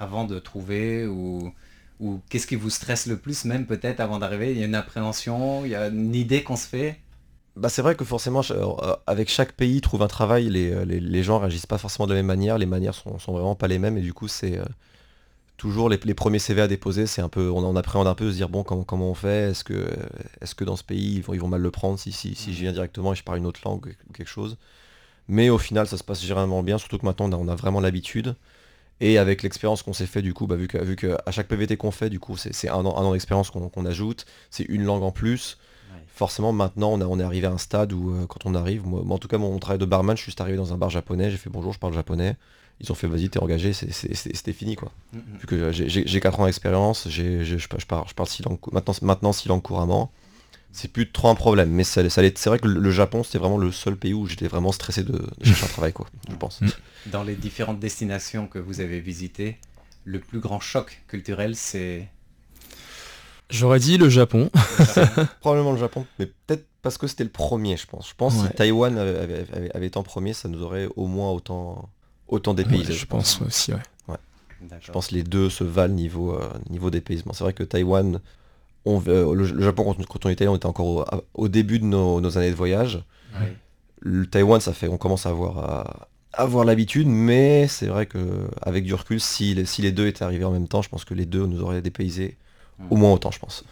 Avant 0.00 0.24
de 0.24 0.38
trouver 0.40 1.06
ou, 1.06 1.52
ou 2.00 2.20
qu'est-ce 2.28 2.46
qui 2.48 2.56
vous 2.56 2.70
stresse 2.70 3.06
le 3.06 3.18
plus 3.18 3.44
même 3.44 3.66
peut-être 3.66 4.00
avant 4.00 4.18
d'arriver? 4.18 4.52
Il 4.52 4.58
y 4.58 4.62
a 4.62 4.66
une 4.66 4.74
appréhension, 4.74 5.64
il 5.64 5.70
y 5.70 5.74
a 5.76 5.88
une 5.88 6.14
idée 6.14 6.42
qu'on 6.42 6.56
se 6.56 6.66
fait? 6.66 6.98
Bah, 7.56 7.68
c'est 7.68 7.82
vrai 7.82 7.94
que 7.96 8.04
forcément, 8.04 8.42
euh, 8.50 8.96
avec 9.06 9.28
chaque 9.28 9.52
pays 9.52 9.80
trouve 9.80 10.02
un 10.02 10.08
travail, 10.08 10.48
les, 10.48 10.72
euh, 10.72 10.84
les, 10.84 11.00
les 11.00 11.22
gens 11.22 11.38
réagissent 11.38 11.66
pas 11.66 11.78
forcément 11.78 12.06
de 12.06 12.14
la 12.14 12.18
même 12.20 12.26
manière, 12.26 12.58
les 12.58 12.66
manières 12.66 12.94
sont, 12.94 13.18
sont 13.18 13.32
vraiment 13.32 13.56
pas 13.56 13.68
les 13.68 13.78
mêmes 13.78 13.98
et 13.98 14.00
du 14.02 14.14
coup 14.14 14.28
c'est 14.28 14.58
euh, 14.58 14.64
toujours 15.56 15.88
les, 15.88 15.98
les 16.04 16.14
premiers 16.14 16.38
CV 16.38 16.62
à 16.62 16.68
déposer, 16.68 17.06
c'est 17.06 17.22
un 17.22 17.28
peu, 17.28 17.50
on 17.50 17.58
en 17.64 17.76
appréhende 17.76 18.06
un 18.06 18.14
peu, 18.14 18.30
se 18.30 18.36
dire 18.36 18.48
bon 18.48 18.62
comment, 18.64 18.84
comment 18.84 19.10
on 19.10 19.14
fait, 19.14 19.50
est-ce 19.50 19.64
que, 19.64 19.88
est 20.40 20.54
que 20.54 20.64
dans 20.64 20.76
ce 20.76 20.84
pays 20.84 21.16
ils 21.16 21.22
vont, 21.22 21.34
ils 21.34 21.40
vont 21.40 21.48
mal 21.48 21.60
le 21.60 21.70
prendre 21.70 21.98
si, 21.98 22.12
si, 22.12 22.34
si 22.34 22.54
je 22.54 22.60
viens 22.60 22.72
directement 22.72 23.12
et 23.12 23.16
je 23.16 23.24
parle 23.24 23.38
une 23.38 23.46
autre 23.46 23.60
langue 23.64 23.96
ou 24.08 24.12
quelque 24.12 24.28
chose? 24.28 24.56
Mais 25.28 25.50
au 25.50 25.58
final 25.58 25.86
ça 25.86 25.96
se 25.98 26.04
passe 26.04 26.22
généralement 26.22 26.62
bien, 26.62 26.78
surtout 26.78 26.98
que 26.98 27.06
maintenant 27.06 27.28
on 27.30 27.32
a, 27.32 27.36
on 27.36 27.48
a 27.48 27.56
vraiment 27.56 27.80
l'habitude. 27.80 28.36
Et 29.00 29.16
avec 29.18 29.42
l'expérience 29.42 29.82
qu'on 29.82 29.92
s'est 29.94 30.06
fait 30.06 30.22
du 30.22 30.34
coup, 30.34 30.46
bah, 30.46 30.56
vu 30.56 30.68
que, 30.68 30.76
vu 30.78 30.94
que 30.96 31.16
à 31.24 31.30
chaque 31.30 31.48
PVT 31.48 31.76
qu'on 31.76 31.90
fait, 31.90 32.10
du 32.10 32.20
coup 32.20 32.36
c'est 32.36 32.68
un 32.68 32.84
an, 32.84 32.96
un 32.98 33.04
an 33.04 33.12
d'expérience 33.12 33.50
qu'on 33.50 33.86
ajoute, 33.86 34.26
c'est 34.50 34.64
une 34.64 34.84
langue 34.84 35.02
en 35.02 35.10
plus. 35.10 35.58
Ouais. 35.92 35.98
Forcément 36.14 36.52
maintenant 36.52 36.90
on, 36.92 37.00
a- 37.00 37.06
on 37.06 37.18
est 37.18 37.22
arrivé 37.22 37.46
à 37.46 37.50
un 37.50 37.58
stade 37.58 37.92
où 37.94 38.10
euh, 38.14 38.26
quand 38.26 38.44
on 38.44 38.54
arrive, 38.54 38.86
moi, 38.86 39.02
moi, 39.04 39.16
en 39.16 39.18
tout 39.18 39.28
cas 39.28 39.38
mon 39.38 39.58
travail 39.58 39.78
de 39.78 39.86
barman, 39.86 40.16
je 40.16 40.22
suis 40.22 40.30
juste 40.30 40.40
arrivé 40.42 40.56
dans 40.58 40.72
un 40.74 40.76
bar 40.76 40.90
japonais, 40.90 41.30
j'ai 41.30 41.38
fait 41.38 41.50
bonjour, 41.50 41.72
je 41.72 41.78
parle 41.78 41.94
japonais. 41.94 42.36
Ils 42.82 42.90
ont 42.92 42.94
fait 42.94 43.06
vas-y 43.06 43.28
t'es 43.28 43.38
engagé, 43.40 43.72
c'était 43.74 44.52
fini 44.52 44.74
quoi. 44.76 44.90
Mm, 45.12 45.18
mm. 45.18 45.22
Vu 45.40 45.46
que 45.46 45.72
j'ai- 45.72 45.88
j'ai 45.88 46.06
j'ai 46.06 46.20
4 46.20 46.40
ans 46.40 46.46
d'expérience, 46.46 47.08
je, 47.08 47.42
je 47.44 47.86
parle, 47.86 48.04
je 48.08 48.14
parle 48.14 48.28
six 48.28 48.42
langues, 48.42 48.58
cou- 48.60 48.70
maintenant, 48.72 48.94
maintenant 49.02 49.32
six 49.32 49.48
langues 49.48 49.62
couramment. 49.62 50.10
C'est 50.72 50.88
plus 50.92 51.10
trop 51.10 51.28
un 51.28 51.34
problème, 51.34 51.70
mais 51.70 51.82
ça, 51.84 52.08
ça 52.10 52.20
allait- 52.20 52.32
c'est 52.36 52.48
vrai 52.48 52.58
que 52.60 52.68
le, 52.68 52.90
Japon 52.92 53.24
c'était 53.24 53.38
vraiment 53.38 53.58
le 53.58 53.72
seul 53.72 53.96
pays 53.96 54.14
où 54.14 54.26
j'étais 54.26 54.46
vraiment 54.46 54.70
stressé 54.72 55.02
de, 55.02 55.12
de 55.12 55.28
chercher 55.44 55.64
un 55.64 55.68
travail 55.68 55.92
quoi, 55.92 56.06
je 56.30 56.36
pense. 56.36 56.60
Mm. 56.60 56.68
Dans 57.06 57.22
les 57.24 57.34
différentes 57.34 57.80
destinations 57.80 58.46
que 58.46 58.58
vous 58.60 58.80
avez 58.80 59.00
visitées, 59.00 59.58
le 60.04 60.20
plus 60.20 60.38
grand 60.38 60.60
choc 60.60 61.02
culturel, 61.08 61.56
c'est... 61.56 62.08
J'aurais 63.50 63.80
dit 63.80 63.98
le 63.98 64.08
Japon. 64.08 64.48
Probablement 65.40 65.72
le 65.72 65.78
Japon, 65.78 66.06
mais 66.20 66.26
peut-être 66.26 66.66
parce 66.82 66.98
que 66.98 67.06
c'était 67.08 67.24
le 67.24 67.30
premier 67.30 67.76
je 67.76 67.86
pense. 67.86 68.08
Je 68.08 68.14
pense 68.14 68.36
que 68.36 68.42
Ouais. 68.42 68.48
si 68.48 68.54
Taïwan 68.54 68.96
avait, 68.96 69.18
avait- 69.18 69.44
avait- 69.52 69.72
avait 69.74 69.86
été 69.88 69.98
en 69.98 70.04
premier, 70.04 70.32
ça 70.34 70.48
nous 70.48 70.62
aurait 70.62 70.88
au 70.94 71.06
moins 71.08 71.30
autant, 71.32 71.88
autant 72.28 72.54
dépaysé. 72.54 72.92
Ouais, 72.92 72.98
je 72.98 73.06
pense 73.06 73.40
aussi, 73.42 73.72
ouais. 73.72 73.80
Je 74.80 74.92
pense 74.92 75.08
que 75.08 75.14
les 75.14 75.22
deux 75.22 75.48
se 75.50 75.64
valent 75.64 75.94
niveau, 75.94 76.34
euh, 76.34 76.48
niveau 76.68 76.90
dépaysement. 76.90 77.32
C'est 77.32 77.44
vrai 77.44 77.54
que 77.54 77.62
Taïwan, 77.62 78.20
on, 78.84 79.02
euh, 79.08 79.34
le, 79.34 79.46
le 79.46 79.62
Japon, 79.62 79.94
quand, 80.08 80.26
on 80.26 80.28
était 80.28 80.44
allé, 80.44 80.50
on 80.50 80.56
était 80.56 80.66
encore 80.66 81.22
au, 81.34 81.48
début 81.48 81.78
de 81.78 81.84
nos, 81.84 82.20
nos 82.20 82.38
années 82.38 82.50
de 82.50 82.56
voyage. 82.56 83.02
Le 84.00 84.26
Taïwan, 84.26 84.60
ça 84.60 84.72
fait, 84.72 84.88
on 84.88 84.96
commence 84.96 85.26
à 85.26 85.30
avoir, 85.30 85.58
à, 85.58 86.08
avoir 86.32 86.64
l'habitude, 86.64 87.06
mais 87.06 87.68
c'est 87.68 87.86
vrai 87.86 88.06
que 88.06 88.48
avec 88.62 88.84
du 88.84 88.94
recul, 88.94 89.20
si 89.20 89.54
les, 89.54 89.66
si 89.66 89.82
les 89.82 89.92
deux 89.92 90.06
étaient 90.06 90.24
arrivés 90.24 90.44
en 90.44 90.52
même 90.52 90.68
temps, 90.68 90.80
je 90.80 90.88
pense 90.88 91.04
que 91.04 91.14
les 91.14 91.26
deux 91.26 91.44
nous 91.46 91.60
auraient 91.60 91.82
dépaysé 91.82 92.36
au 92.88 92.96
moins 92.96 93.12
autant, 93.12 93.30
je 93.30 93.38
pense. 93.38 93.64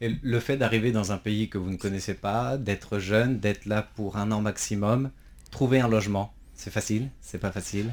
Et 0.00 0.16
le 0.22 0.40
fait 0.40 0.56
d'arriver 0.56 0.90
dans 0.90 1.12
un 1.12 1.16
pays 1.16 1.48
que 1.48 1.58
vous 1.58 1.70
ne 1.70 1.76
connaissez 1.76 2.14
pas, 2.14 2.56
d'être 2.56 2.98
jeune, 2.98 3.38
d'être 3.38 3.66
là 3.66 3.82
pour 3.94 4.16
un 4.16 4.32
an 4.32 4.40
maximum, 4.40 5.10
trouver 5.50 5.80
un 5.80 5.88
logement, 5.88 6.32
c'est 6.54 6.70
facile 6.70 7.08
C'est 7.20 7.38
pas 7.38 7.52
facile? 7.52 7.92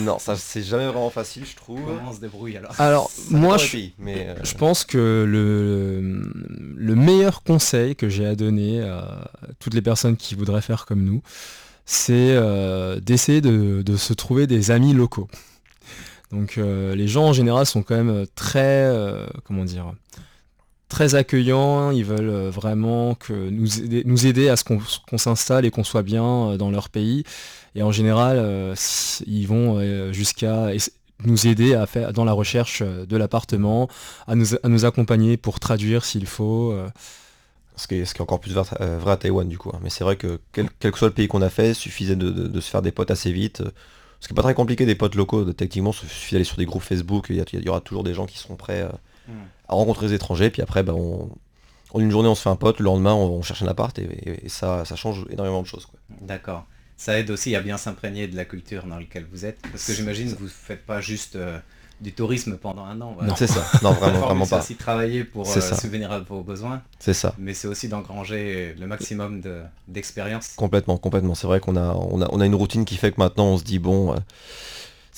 Non, 0.00 0.18
ça 0.18 0.36
c'est 0.36 0.62
jamais 0.62 0.86
vraiment 0.86 1.10
facile, 1.10 1.44
je 1.44 1.56
trouve. 1.56 1.80
Comment 1.84 2.10
on 2.10 2.14
se 2.14 2.20
débrouille 2.20 2.56
alors 2.56 2.80
Alors, 2.80 3.10
Ça 3.10 3.36
moi, 3.36 3.56
je, 3.58 3.70
pays, 3.70 3.94
mais, 3.98 4.28
euh, 4.28 4.34
je 4.44 4.54
pense 4.54 4.84
que 4.84 5.24
le, 5.26 6.22
le 6.76 6.94
meilleur 6.94 7.42
conseil 7.42 7.96
que 7.96 8.08
j'ai 8.08 8.26
à 8.26 8.34
donner 8.36 8.80
à 8.82 9.30
toutes 9.58 9.74
les 9.74 9.82
personnes 9.82 10.16
qui 10.16 10.34
voudraient 10.34 10.62
faire 10.62 10.86
comme 10.86 11.02
nous, 11.02 11.22
c'est 11.84 12.32
euh, 12.32 13.00
d'essayer 13.00 13.40
de, 13.40 13.82
de 13.82 13.96
se 13.96 14.12
trouver 14.12 14.46
des 14.46 14.70
amis 14.70 14.92
locaux. 14.92 15.28
Donc 16.30 16.58
euh, 16.58 16.94
les 16.94 17.08
gens 17.08 17.24
en 17.24 17.32
général 17.32 17.64
sont 17.64 17.82
quand 17.82 17.96
même 17.96 18.26
très, 18.34 18.84
euh, 18.84 19.26
comment 19.44 19.64
dire, 19.64 19.94
très 20.88 21.14
accueillants, 21.14 21.90
ils 21.90 22.04
veulent 22.04 22.30
euh, 22.30 22.50
vraiment 22.50 23.14
que 23.14 23.32
nous 23.50 23.80
aider, 23.80 24.02
nous 24.06 24.26
aider 24.26 24.48
à 24.48 24.56
ce 24.56 24.64
qu'on 24.64 24.80
qu'on 25.08 25.18
s'installe 25.18 25.64
et 25.66 25.70
qu'on 25.70 25.84
soit 25.84 26.02
bien 26.02 26.24
euh, 26.24 26.56
dans 26.56 26.70
leur 26.70 26.88
pays. 26.88 27.24
Et 27.74 27.82
en 27.82 27.92
général, 27.92 28.36
euh, 28.38 28.74
ils 29.26 29.46
vont 29.46 29.80
jusqu'à 30.12 30.70
nous 31.24 31.46
aider 31.46 31.74
à 31.74 31.86
faire 31.86 32.12
dans 32.12 32.24
la 32.24 32.32
recherche 32.32 32.82
de 32.82 33.16
l'appartement, 33.16 33.88
à 34.26 34.34
nous, 34.34 34.54
à 34.62 34.68
nous 34.68 34.84
accompagner 34.84 35.36
pour 35.36 35.60
traduire 35.60 36.04
s'il 36.04 36.26
faut. 36.26 36.74
Ce 37.76 37.86
qui, 37.86 37.96
est, 37.96 38.04
ce 38.04 38.12
qui 38.14 38.18
est 38.18 38.22
encore 38.22 38.40
plus 38.40 38.52
vrai, 38.54 38.64
vrai 38.98 39.12
à 39.12 39.16
Taïwan 39.16 39.48
du 39.48 39.56
coup. 39.58 39.70
hein. 39.72 39.78
Mais 39.82 39.90
c'est 39.90 40.02
vrai 40.02 40.16
que 40.16 40.40
quel, 40.52 40.68
quel 40.80 40.90
que 40.90 40.98
soit 40.98 41.08
le 41.08 41.14
pays 41.14 41.28
qu'on 41.28 41.42
a 41.42 41.50
fait, 41.50 41.74
suffisait 41.74 42.16
de, 42.16 42.30
de- 42.30 42.48
de 42.48 42.60
se 42.60 42.68
faire 42.68 42.82
des 42.82 42.90
potes 42.90 43.10
assez 43.12 43.30
vite. 43.30 43.62
Ce 44.20 44.26
qui 44.26 44.32
n'est 44.32 44.36
pas 44.36 44.42
très 44.42 44.54
compliqué 44.54 44.84
des 44.86 44.96
potes 44.96 45.14
locaux, 45.14 45.44
techniquement, 45.52 45.92
il 45.92 46.08
suffit 46.08 46.34
d'aller 46.34 46.44
sur 46.44 46.56
des 46.56 46.66
groupes 46.66 46.82
Facebook, 46.82 47.26
il 47.30 47.36
y, 47.36 47.44
il 47.52 47.68
aura 47.68 47.80
toujours 47.80 48.02
des 48.02 48.14
gens 48.14 48.26
qui 48.26 48.38
seront 48.38 48.56
prêts 48.56 48.82
euh, 48.82 48.88
Hmm. 49.28 49.32
À 49.68 49.74
rencontrer 49.74 50.08
des 50.08 50.14
étrangers, 50.14 50.50
puis 50.50 50.62
après, 50.62 50.82
bah, 50.82 50.94
on, 50.94 51.28
en 51.94 52.00
une 52.00 52.10
journée 52.10 52.28
on 52.28 52.34
se 52.34 52.42
fait 52.42 52.50
un 52.50 52.56
pote, 52.56 52.78
le 52.80 52.84
lendemain 52.84 53.14
on, 53.14 53.26
on 53.30 53.42
cherche 53.42 53.62
un 53.62 53.66
appart, 53.68 53.98
et, 53.98 54.02
et- 54.02 54.46
et 54.46 54.48
ça, 54.48 54.84
ça 54.84 54.96
change 54.96 55.24
énormément 55.30 55.62
de 55.62 55.66
choses. 55.66 55.86
Quoi. 55.86 55.98
D'accord. 56.22 56.64
Ça 56.96 57.18
aide 57.18 57.30
aussi 57.30 57.54
à 57.54 57.60
bien 57.60 57.76
s'imprégner 57.76 58.26
de 58.26 58.34
la 58.36 58.44
culture 58.44 58.84
dans 58.86 58.98
laquelle 58.98 59.26
vous 59.30 59.44
êtes. 59.46 59.60
Parce 59.70 59.86
que 59.86 59.92
j'imagine 59.92 60.32
que 60.32 60.38
vous 60.38 60.46
ne 60.46 60.50
faites 60.50 60.84
pas 60.84 61.00
juste 61.00 61.36
euh, 61.36 61.58
du 62.00 62.12
tourisme 62.12 62.56
pendant 62.56 62.84
un 62.84 63.00
an. 63.00 63.14
voilà. 63.16 63.36
C'est 63.36 63.46
ça, 63.46 63.64
non 63.82 63.92
vraiment, 63.92 64.34
mais 64.34 64.44
c'est 64.44 64.50
pas. 64.50 64.58
aussi 64.58 64.74
travailler 64.74 65.22
pour 65.22 65.48
euh, 65.48 65.60
subvenir 65.60 66.10
à 66.10 66.18
vos 66.18 66.42
besoins, 66.42 66.82
C'est 66.98 67.14
ça. 67.14 67.34
mais 67.38 67.54
c'est 67.54 67.68
aussi 67.68 67.86
d'engranger 67.88 68.74
le 68.78 68.86
maximum 68.88 69.40
de- 69.40 69.62
d'expérience. 69.86 70.54
Complètement, 70.56 70.96
complètement. 70.96 71.34
C'est 71.36 71.46
vrai 71.46 71.60
qu'on 71.60 71.76
a, 71.76 71.94
on 71.94 72.20
a, 72.20 72.28
on 72.32 72.40
a 72.40 72.46
une 72.46 72.54
routine 72.56 72.84
qui 72.84 72.96
fait 72.96 73.12
que 73.12 73.20
maintenant 73.20 73.46
on 73.46 73.58
se 73.58 73.64
dit 73.64 73.78
bon, 73.78 74.12
euh, 74.12 74.16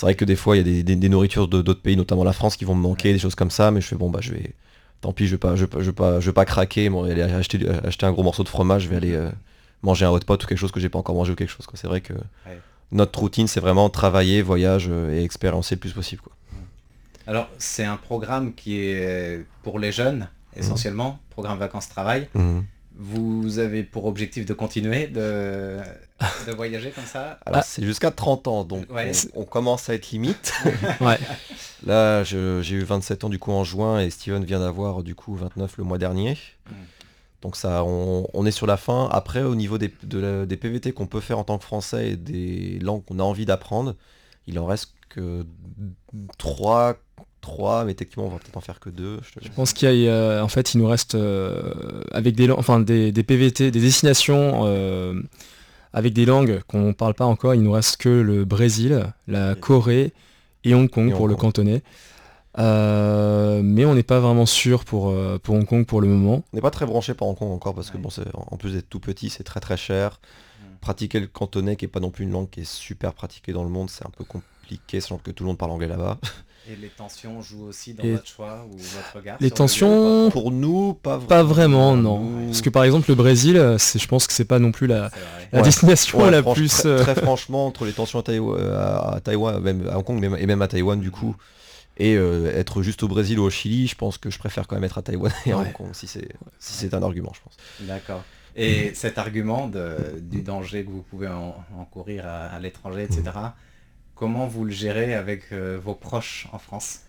c'est 0.01 0.07
vrai 0.07 0.15
que 0.15 0.25
des 0.25 0.37
fois 0.37 0.57
il 0.57 0.59
y 0.59 0.63
a 0.63 0.65
des, 0.65 0.83
des- 0.83 0.97
des 0.97 1.09
nourritures 1.11 1.47
de- 1.47 1.61
d'autres 1.61 1.83
pays, 1.83 1.95
notamment 1.97 2.25
la 2.25 2.33
France, 2.33 2.57
qui 2.57 2.65
vont 2.65 2.75
me 2.75 2.81
manquer, 2.81 3.13
des 3.13 3.19
choses 3.19 3.35
comme 3.35 3.51
ça, 3.51 3.71
mais 3.71 3.81
je 3.83 3.87
fais 3.87 3.97
bon 3.97 4.09
bah 4.09 4.21
je 4.23 4.33
vais, 4.33 4.55
tant 5.03 5.13
pis, 5.13 5.27
je 5.27 5.33
vais 5.33 5.39
pas, 5.39 5.57
je 5.57 5.63
vais 5.63 5.67
pas, 5.67 5.81
je 5.81 5.85
vais 5.87 5.93
pas, 5.93 6.21
je 6.21 6.27
vais 6.27 6.33
pas 6.33 6.47
craquer, 6.47 6.89
bon, 6.89 7.05
aller 7.05 7.21
acheter, 7.23 7.69
acheter 7.85 8.07
un 8.07 8.13
gros 8.13 8.23
morceau 8.23 8.43
de 8.43 8.49
fromage, 8.49 8.85
je 8.85 8.89
vais 8.89 8.97
aller 8.97 9.13
euh, 9.15 9.29
manger 9.83 10.07
un 10.07 10.11
hot 10.11 10.21
pot 10.21 10.43
ou 10.43 10.47
quelque 10.47 10.59
chose 10.59 10.73
que 10.73 10.81
j'ai 10.81 10.89
pas 10.89 10.99
encore 10.99 11.15
mangé 11.15 11.33
ou 11.33 11.37
quelque 11.37 11.51
chose. 11.53 11.67
quoi. 11.67 11.79
C'est 11.79 11.87
vrai 11.87 12.01
que 12.01 12.15
notre 12.93 13.19
routine 13.21 13.47
c'est 13.47 13.61
vraiment 13.61 13.91
travailler, 13.91 14.41
voyage 14.43 14.87
euh, 14.91 15.13
et 15.15 15.23
expériencer 15.23 15.75
le 15.75 15.81
plus 15.81 15.93
possible. 15.93 16.23
Quoi. 16.23 16.33
Alors, 17.27 17.49
c'est 17.59 17.85
un 17.85 17.97
programme 17.99 18.55
qui 18.55 18.79
est 18.81 19.45
pour 19.63 19.79
les 19.79 19.93
jeunes, 19.93 20.29
essentiellement, 20.57 21.19
programme 21.31 21.59
vacances-travail. 21.59 22.29
Mhm. 22.35 22.65
Vous 23.03 23.59
avez 23.59 23.83
pour 23.83 24.05
objectif 24.05 24.45
de 24.45 24.53
continuer 24.53 25.07
de, 25.07 25.79
de 26.47 26.53
voyager 26.53 26.91
comme 26.91 27.05
ça 27.07 27.39
Alors 27.47 27.61
Ah. 27.61 27.63
c'est 27.67 27.83
jusqu'à 27.83 28.11
30 28.11 28.47
ans, 28.47 28.65
donc 28.65 28.93
Ouais. 28.93 29.11
on, 29.35 29.41
on 29.41 29.45
commence 29.45 29.89
à 29.89 29.95
être 29.95 30.11
limite. 30.11 30.53
Ouais. 31.01 31.19
Là, 31.87 32.23
j'ai 32.25 32.37
eu 32.75 32.83
27 32.85 33.25
ans 33.25 33.29
du 33.31 33.39
coup 33.39 33.53
en 33.53 33.65
juin 33.65 34.01
et 34.01 34.11
Steven 34.11 34.45
vient 34.45 34.61
d'avoir 34.61 35.03
du 35.03 35.15
coup 35.15 35.35
29 35.35 35.79
le 35.79 35.85
mois 35.85 35.97
dernier. 35.97 36.37
Mm. 36.69 36.73
Donc 37.41 37.57
ça, 37.57 37.85
on, 37.85 38.27
on 38.35 38.45
est 38.45 38.51
sur 38.51 38.67
la 38.67 38.77
fin. 38.77 39.09
Après, 39.11 39.43
au 39.43 39.55
niveau 39.55 39.79
des, 39.79 39.91
de 40.03 40.19
la- 40.19 40.45
des 40.45 40.59
PVT 40.59 40.93
qu'on 40.93 41.07
peut 41.07 41.21
faire 41.21 41.39
en 41.39 41.45
tant 41.45 41.57
que 41.57 41.65
français 41.65 42.11
et 42.11 42.17
des 42.17 42.79
langues 42.81 43.03
qu'on 43.07 43.19
a 43.19 43.23
envie 43.23 43.47
d'apprendre, 43.47 43.97
il 44.47 44.59
en 44.59 44.67
reste 44.67 44.93
que 45.09 45.47
3, 46.37 46.97
3 47.41 47.85
mais 47.85 47.95
techniquement 47.95 48.27
on 48.27 48.29
va 48.29 48.39
peut-être 48.39 48.57
en 48.57 48.61
faire 48.61 48.81
que 48.81 48.91
2. 48.91 49.21
Je 49.41 49.49
pense 49.51 49.73
qu'il 49.73 49.89
y 49.95 50.09
a, 50.09 50.13
euh, 50.13 50.43
en 50.43 50.49
fait, 50.49 50.75
il 50.75 50.79
nous 50.79 50.87
reste 50.87 51.15
euh, 51.15 51.73
avec 52.13 52.35
des, 52.37 52.51
enfin, 52.51 52.81
des, 52.81 53.13
des 53.13 53.23
PVT, 53.23 53.71
des 53.71 53.81
destinations 53.81 54.63
euh, 54.65 55.21
avec 55.93 56.13
des 56.13 56.25
langues 56.27 56.61
qu'on 56.69 56.89
ne 56.89 56.93
parle 56.93 57.15
pas 57.15 57.25
encore. 57.27 57.55
Il 57.55 57.63
nous 57.63 57.73
reste 57.73 57.97
que 57.97 58.09
le 58.09 58.45
Brésil, 58.45 59.05
la 59.27 59.55
Corée 59.55 60.13
et 60.65 60.75
Hong 60.75 60.89
Kong 60.91 61.09
Et 61.09 61.13
Hong 61.13 61.17
pour 61.17 61.29
le 61.29 61.35
Kong. 61.35 61.41
cantonais. 61.53 61.83
Euh, 62.59 63.61
mais 63.63 63.85
on 63.85 63.95
n'est 63.95 64.03
pas 64.03 64.21
vraiment 64.21 64.47
sûr 64.47 64.85
pour, 64.85 65.15
pour 65.43 65.55
Hong 65.55 65.65
Kong 65.67 65.87
pour 65.87 66.01
le 66.01 66.09
moment. 66.09 66.45
On 66.53 66.57
n'est 66.57 66.61
pas 66.61 66.71
très 66.71 66.87
branché 66.87 67.15
par 67.15 67.29
Hong 67.29 67.37
Kong 67.37 67.51
encore 67.53 67.75
parce 67.75 67.91
que 67.91 67.97
Ouais. 67.97 68.03
bon, 68.03 68.11
c'est- 68.11 68.25
en 68.35 68.57
plus 68.57 68.73
d'être 68.73 68.89
tout 68.89 69.01
petit, 69.01 69.31
c'est 69.31 69.45
très 69.45 69.61
très 69.61 69.77
cher. 69.77 70.21
Mm. 70.61 70.65
Pratiquer 70.81 71.21
le 71.21 71.27
cantonais 71.29 71.77
qui 71.77 71.85
est 71.85 71.89
pas 71.89 72.01
non 72.01 72.11
plus 72.11 72.25
une 72.25 72.33
langue 72.33 72.51
qui 72.51 72.61
est 72.61 72.71
super 72.71 73.15
pratiquée 73.15 73.53
dans 73.53 73.63
le 73.65 73.71
monde, 73.71 73.89
c'est 73.89 74.05
un 74.07 74.11
peu 74.11 74.25
compliqué, 74.25 75.01
sachant 75.01 75.19
que 75.19 75.31
tout 75.31 75.45
le 75.45 75.49
monde 75.49 75.59
parle 75.59 75.71
anglais 75.73 75.89
là-bas. 75.89 76.19
Et 76.71 76.77
les 76.77 76.89
tensions 76.89 77.41
jouent 77.41 77.65
aussi 77.65 77.95
dans 77.95 78.05
Et- 78.05 78.13
votre 78.13 78.27
choix 78.29 78.65
ou 78.71 78.77
votre 78.77 79.17
regard 79.17 79.37
Les 79.41 79.49
le 79.49 79.55
tensions, 79.55 80.31
Pour 80.31 80.53
nous, 80.53 80.95
pas 80.95 81.17
vraiment. 81.17 81.27
pas 81.29 81.43
vraiment, 81.43 81.97
non. 81.97 82.21
Nous- 82.21 82.47
Parce 82.47 82.61
que 82.63 82.71
par 82.71 82.85
exemple, 82.85 83.07
le 83.09 83.15
Brésil, 83.17 83.57
euh, 83.57 83.77
c'est, 83.79 83.99
je 83.99 84.07
pense 84.07 84.27
que 84.29 84.33
c'est 84.33 84.45
pas 84.45 84.59
non 84.61 84.71
plus 84.71 84.87
la, 84.87 85.11
Ouais. 85.53 85.63
destination 85.63 86.21
Ouais, 86.23 86.31
la 86.31 86.43
plus. 86.43 86.69
très, 86.69 86.89
euh, 86.89 86.99
très 87.01 87.15
franchement, 87.17 87.67
entre 87.67 87.85
les 87.87 87.93
tensions 87.93 88.21
à, 88.21 88.23
Taïwan, 88.23 88.61
à, 88.73 89.15
à 89.17 89.21
Taïwan, 89.21 89.61
même 89.61 89.89
à 89.89 89.99
Hong 89.99 90.05
Kong, 90.05 90.21
même- 90.21 90.37
et 90.39 90.47
même 90.47 90.63
à 90.63 90.69
Taïwan 90.69 91.01
du 91.01 91.11
coup, 91.11 91.35
et 91.97 92.15
euh, 92.17 92.57
être 92.57 92.83
juste 92.83 93.03
au 93.03 93.09
Brésil 93.09 93.41
ou 93.41 93.43
au 93.45 93.51
Chili, 93.51 93.89
je 93.89 93.97
pense 93.97 94.17
que 94.17 94.31
je 94.31 94.39
préfère 94.39 94.69
quand 94.69 94.77
même 94.77 94.85
être 94.85 94.99
à 94.99 95.03
Taïwan 95.03 95.33
et 95.47 95.53
à 95.53 95.59
Ouais. 95.59 95.65
Hong 95.67 95.73
Kong, 95.73 95.89
si 95.93 96.07
c'est 96.07 96.29
si 96.61 96.73
c'est 96.75 96.95
un 96.95 97.03
argument, 97.03 97.33
je 97.35 97.41
pense. 97.43 97.57
D'accord. 97.81 98.23
Et 98.55 98.93
cet 98.95 99.19
argument 99.19 99.67
de- 99.67 100.19
du 100.21 100.43
danger 100.43 100.85
que 100.85 100.91
vous 100.91 101.03
pouvez 101.03 101.29
en- 101.29 101.57
encourir 101.79 102.27
à, 102.27 102.47
à 102.47 102.61
l'étranger, 102.61 103.03
etc., 103.05 103.23
comment 104.21 104.47
vous 104.47 104.67
le 104.67 104.71
gérez 104.71 105.15
avec 105.15 105.45
euh, 105.51 105.81
vos 105.83 105.95
proches 105.95 106.47
en 106.53 106.59
France? 106.59 107.01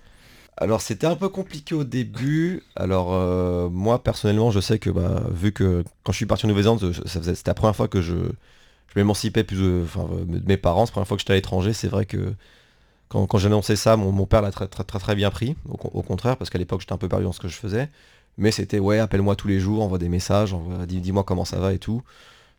Alors 0.56 0.82
c'était 0.82 1.08
un 1.08 1.17
peu 1.17 1.28
compliqué 1.28 1.76
au 1.76 1.84
début. 1.84 2.63
Alors 2.78 3.13
euh, 3.13 3.69
moi 3.69 4.02
personnellement 4.02 4.50
je 4.50 4.62
sais 4.62 4.80
que 4.80 4.89
bah, 4.89 5.24
vu 5.30 5.52
que 5.52 5.84
quand 6.04 6.13
je 6.13 6.17
suis 6.17 6.26
parti 6.26 6.45
en 6.45 6.50
Nouvelle-Zélande, 6.50 6.93
c'était 7.06 7.34
la 7.45 7.54
première 7.54 7.76
fois 7.76 7.89
que 7.89 8.02
je, 8.02 8.15
m'émancipais 8.95 9.43
plus 9.43 9.62
euh, 9.62 9.86
de 10.26 10.47
mes 10.47 10.58
parents, 10.58 10.86
c'est 10.86 10.91
la 10.91 10.93
première 10.93 11.08
fois 11.08 11.17
que 11.17 11.21
j'étais 11.21 11.34
à 11.34 11.36
l'étranger, 11.36 11.74
c'est 11.74 11.89
vrai 11.89 12.06
que 12.06 12.34
quand, 13.10 13.28
quand 13.28 13.38
j'ai 13.38 13.47
annoncé 13.47 13.76
ça, 13.76 13.97
mon, 13.97 14.26
père 14.26 14.41
l'a 14.41 14.52
très, 14.52 14.67
très 14.67 14.84
très 14.84 15.15
bien 15.15 15.32
pris, 15.32 15.58
au, 15.67 15.76
con- 15.76 15.91
au 15.93 16.02
contraire, 16.02 16.38
parce 16.38 16.50
qu'à 16.50 16.60
l'époque 16.60 16.80
j'étais 16.80 16.93
un 16.93 16.97
peu 16.97 17.10
perdu 17.10 17.26
dans 17.26 17.34
ce 17.34 17.41
que 17.41 17.50
je 17.50 17.58
faisais. 17.58 17.89
Mais 18.38 18.52
c'était 18.52 18.80
ouais 18.80 19.00
appelle-moi 19.00 19.36
tous 19.36 19.50
les 19.50 19.60
jours, 19.60 19.84
envoie 19.84 19.97
des 19.97 20.08
messages, 20.08 20.56
dis-moi 20.88 21.26
comment 21.26 21.43
ça 21.43 21.60
va 21.60 21.74
et 21.74 21.80
tout. 21.80 22.04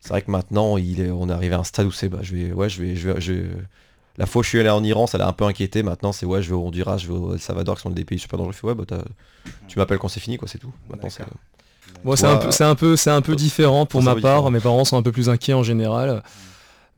C'est 0.01 0.11
vrai 0.11 0.21
que 0.21 0.31
maintenant 0.31 0.77
il 0.77 1.01
est, 1.01 1.11
on 1.11 1.31
est 1.31 1.33
arrivé 1.33 1.55
à 1.55 1.61
un 1.61 1.65
stade 1.65 1.87
où 1.87 1.93
c'est 1.93 2.11
bah 2.11 2.19
je 2.21 2.35
vais 2.35 2.53
ouais 2.53 2.69
je 2.69 2.83
vais, 2.83 2.97
je 2.97 3.33
vais- 3.33 3.49
La 4.19 4.27
fois 4.27 4.41
où 4.41 4.43
je 4.43 4.49
suis 4.51 4.61
allé 4.61 4.69
en 4.69 4.85
Iran, 4.85 5.07
ça 5.07 5.17
l'a 5.19 5.27
un 5.27 5.33
peu 5.33 5.45
inquiété. 5.45 5.83
Maintenant, 5.83 6.13
c'est 6.13 6.27
ouais, 6.27 6.43
je 6.43 6.51
vais 6.51 6.55
au 6.55 6.67
Honduras, 6.67 6.99
je 6.99 7.07
vais 7.09 7.15
au 7.15 7.33
El 7.35 7.41
Salvador, 7.41 7.77
qui 7.77 7.83
sont 7.83 7.91
des 7.91 8.05
pays 8.05 8.19
super 8.19 8.39
dangereux. 8.39 8.53
Je 8.55 8.59
fais, 8.59 8.67
ouais, 8.67 8.75
bah, 8.75 8.85
tu 9.69 9.79
m'appelles 9.79 9.99
quand 9.99 10.09
c'est 10.09 10.21
fini, 10.21 10.37
quoi, 10.37 10.49
c'est 10.49 10.59
tout. 10.59 10.73
Maintenant, 10.91 11.09
c'est- 11.11 11.25
Moi, 12.05 12.17
c'est 12.17 12.27
un 12.27 12.37
peu, 12.37 12.51
c'est 12.51 12.65
un 12.65 12.75
peu, 12.75 12.97
c'est 12.97 13.11
un 13.11 13.23
peu 13.23 13.33
toi- 13.33 13.37
différent 13.37 13.87
pour 13.87 14.03
ma 14.03 14.11
part. 14.13 14.17
différent. 14.17 14.51
Mes 14.51 14.61
parents 14.61 14.85
sont 14.85 14.97
un 14.97 15.03
peu 15.03 15.13
plus 15.13 15.29
inquiets 15.29 15.55
en 15.55 15.63
général. 15.63 16.23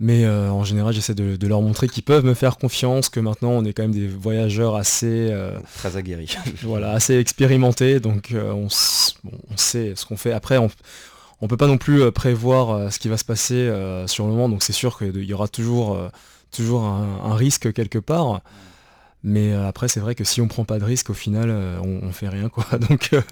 Mais 0.00 0.24
euh, 0.24 0.50
en 0.50 0.64
général, 0.64 0.92
j'essaie 0.92 1.14
de, 1.14 1.37
de 1.37 1.46
leur 1.46 1.62
montrer 1.62 1.88
qu'ils 1.88 2.03
peuvent 2.03 2.24
me 2.24 2.35
faire 2.35 2.59
confiance, 2.59 3.09
que 3.09 3.20
maintenant 3.20 3.50
on 3.50 3.64
est 3.64 3.72
quand 3.72 3.85
même 3.85 3.92
des 3.92 4.09
voyageurs 4.09 4.74
assez, 4.74 5.29
euh, 5.31 5.57
très 5.77 5.96
aguerri. 5.96 6.37
voilà, 6.64 6.90
assez 6.90 7.16
expérimentés, 7.16 8.00
donc 8.00 8.33
euh, 8.33 8.50
on, 8.53 8.66
s- 8.66 9.14
bon, 9.22 9.31
on 9.53 9.57
sait 9.57 9.92
ce 9.94 10.05
qu'on 10.05 10.16
fait. 10.16 10.33
Après, 10.33 10.59
on, 10.59 10.68
on 11.40 11.46
peut 11.46 11.57
pas 11.57 11.68
non 11.68 11.79
plus 11.79 12.03
euh, 12.03 12.11
prévoir 12.11 12.70
euh, 12.70 12.90
ce 12.90 12.98
qui 12.98 13.09
va 13.09 13.16
se 13.16 13.24
passer 13.24 13.55
euh, 13.55 14.09
sur 14.09 14.24
le 14.27 14.33
moment, 14.33 14.48
donc 14.48 14.64
c'est 14.64 14.72
sûr 14.72 14.98
qu'il 14.98 15.22
y 15.24 15.33
aura 15.33 15.46
toujours, 15.46 15.94
euh, 15.94 16.09
toujours 16.54 16.84
un, 16.84 17.34
risque 17.34 17.72
quelque 17.72 17.98
part. 17.98 18.40
Mais 19.22 19.52
euh, 19.52 19.66
après, 19.66 19.88
c'est 19.88 20.00
vrai 20.00 20.14
que 20.14 20.24
si 20.24 20.40
on 20.40 20.48
prend 20.48 20.64
pas 20.64 20.78
de 20.78 20.84
risque, 20.84 21.10
au 21.10 21.14
final, 21.14 21.48
euh, 21.50 21.80
on, 21.80 22.12
fait 22.12 22.28
rien, 22.28 22.48
quoi. 22.48 22.66
Donc, 22.88 23.10
euh, 23.12 23.22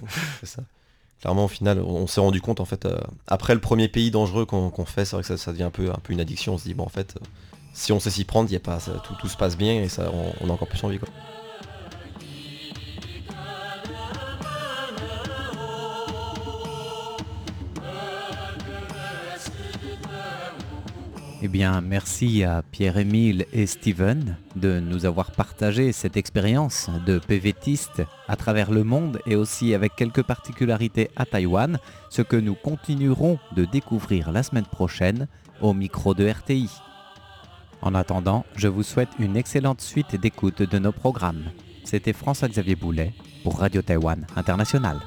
ça. 0.43 0.63
Clairement, 1.21 1.45
au 1.45 1.49
final, 1.49 1.79
on, 1.79 2.07
s'est 2.07 2.19
rendu 2.19 2.41
compte, 2.41 2.59
en 2.59 2.65
fait, 2.65 2.87
après 3.27 3.53
le 3.53 3.61
premier 3.61 3.87
pays 3.87 4.11
dangereux 4.11 4.45
qu'on 4.45 4.85
fait, 4.85 5.05
c'est 5.05 5.15
vrai 5.15 5.23
que 5.23 5.37
ça, 5.37 5.51
devient 5.51 5.63
un 5.63 5.71
peu, 5.71 5.89
un 5.89 5.99
peu 6.03 6.13
une 6.13 6.19
addiction. 6.19 6.55
On 6.55 6.57
se 6.57 6.63
dit, 6.63 6.73
bon, 6.73 6.83
en 6.83 6.89
fait, 6.89 7.17
si 7.73 7.93
on 7.93 7.99
sait 7.99 8.09
s'y 8.09 8.25
prendre, 8.25 8.51
y 8.51 8.55
a 8.55 8.59
pas, 8.59 8.79
tout 9.19 9.27
se 9.27 9.37
passe 9.37 9.55
bien 9.55 9.81
et 9.81 9.87
ça, 9.87 10.11
on, 10.11 10.33
on 10.41 10.49
a 10.49 10.53
encore 10.53 10.67
plus 10.67 10.83
envie. 10.83 10.99
Quoi. 10.99 11.09
Eh 21.45 21.49
bien, 21.49 21.81
merci 21.81 22.45
à 22.45 22.63
Pierre-Émile 22.71 23.47
et 23.51 23.65
Steven 23.65 24.37
de 24.55 24.79
nous 24.79 25.05
avoir 25.05 25.31
partagé 25.31 25.91
cette 25.91 26.15
expérience 26.15 26.89
de 27.05 27.19
PVTiste 27.19 28.01
à 28.29 28.37
travers 28.37 28.71
le 28.71 28.85
monde 28.85 29.19
et 29.25 29.35
aussi 29.35 29.73
avec 29.73 29.93
quelques 29.97 30.23
particularités 30.23 31.11
à 31.17 31.25
Taïwan, 31.25 31.79
ce 32.09 32.21
que 32.21 32.37
nous 32.37 32.55
continuerons 32.55 33.39
de 33.57 33.65
découvrir 33.65 34.31
la 34.31 34.41
semaine 34.41 34.63
prochaine 34.63 35.27
au 35.59 35.73
micro 35.73 36.13
de 36.13 36.25
RTI. 36.25 36.69
En 37.81 37.93
attendant, 37.93 38.45
je 38.55 38.69
vous 38.69 38.83
souhaite 38.83 39.09
une 39.19 39.35
excellente 39.35 39.81
suite 39.81 40.15
d'écoute 40.15 40.61
de 40.61 40.79
nos 40.79 40.93
programmes. 40.93 41.51
C'était 41.83 42.13
François-Xavier 42.13 42.77
Boulet 42.77 43.13
pour 43.43 43.59
Radio 43.59 43.81
Taïwan 43.81 44.25
International. 44.37 45.01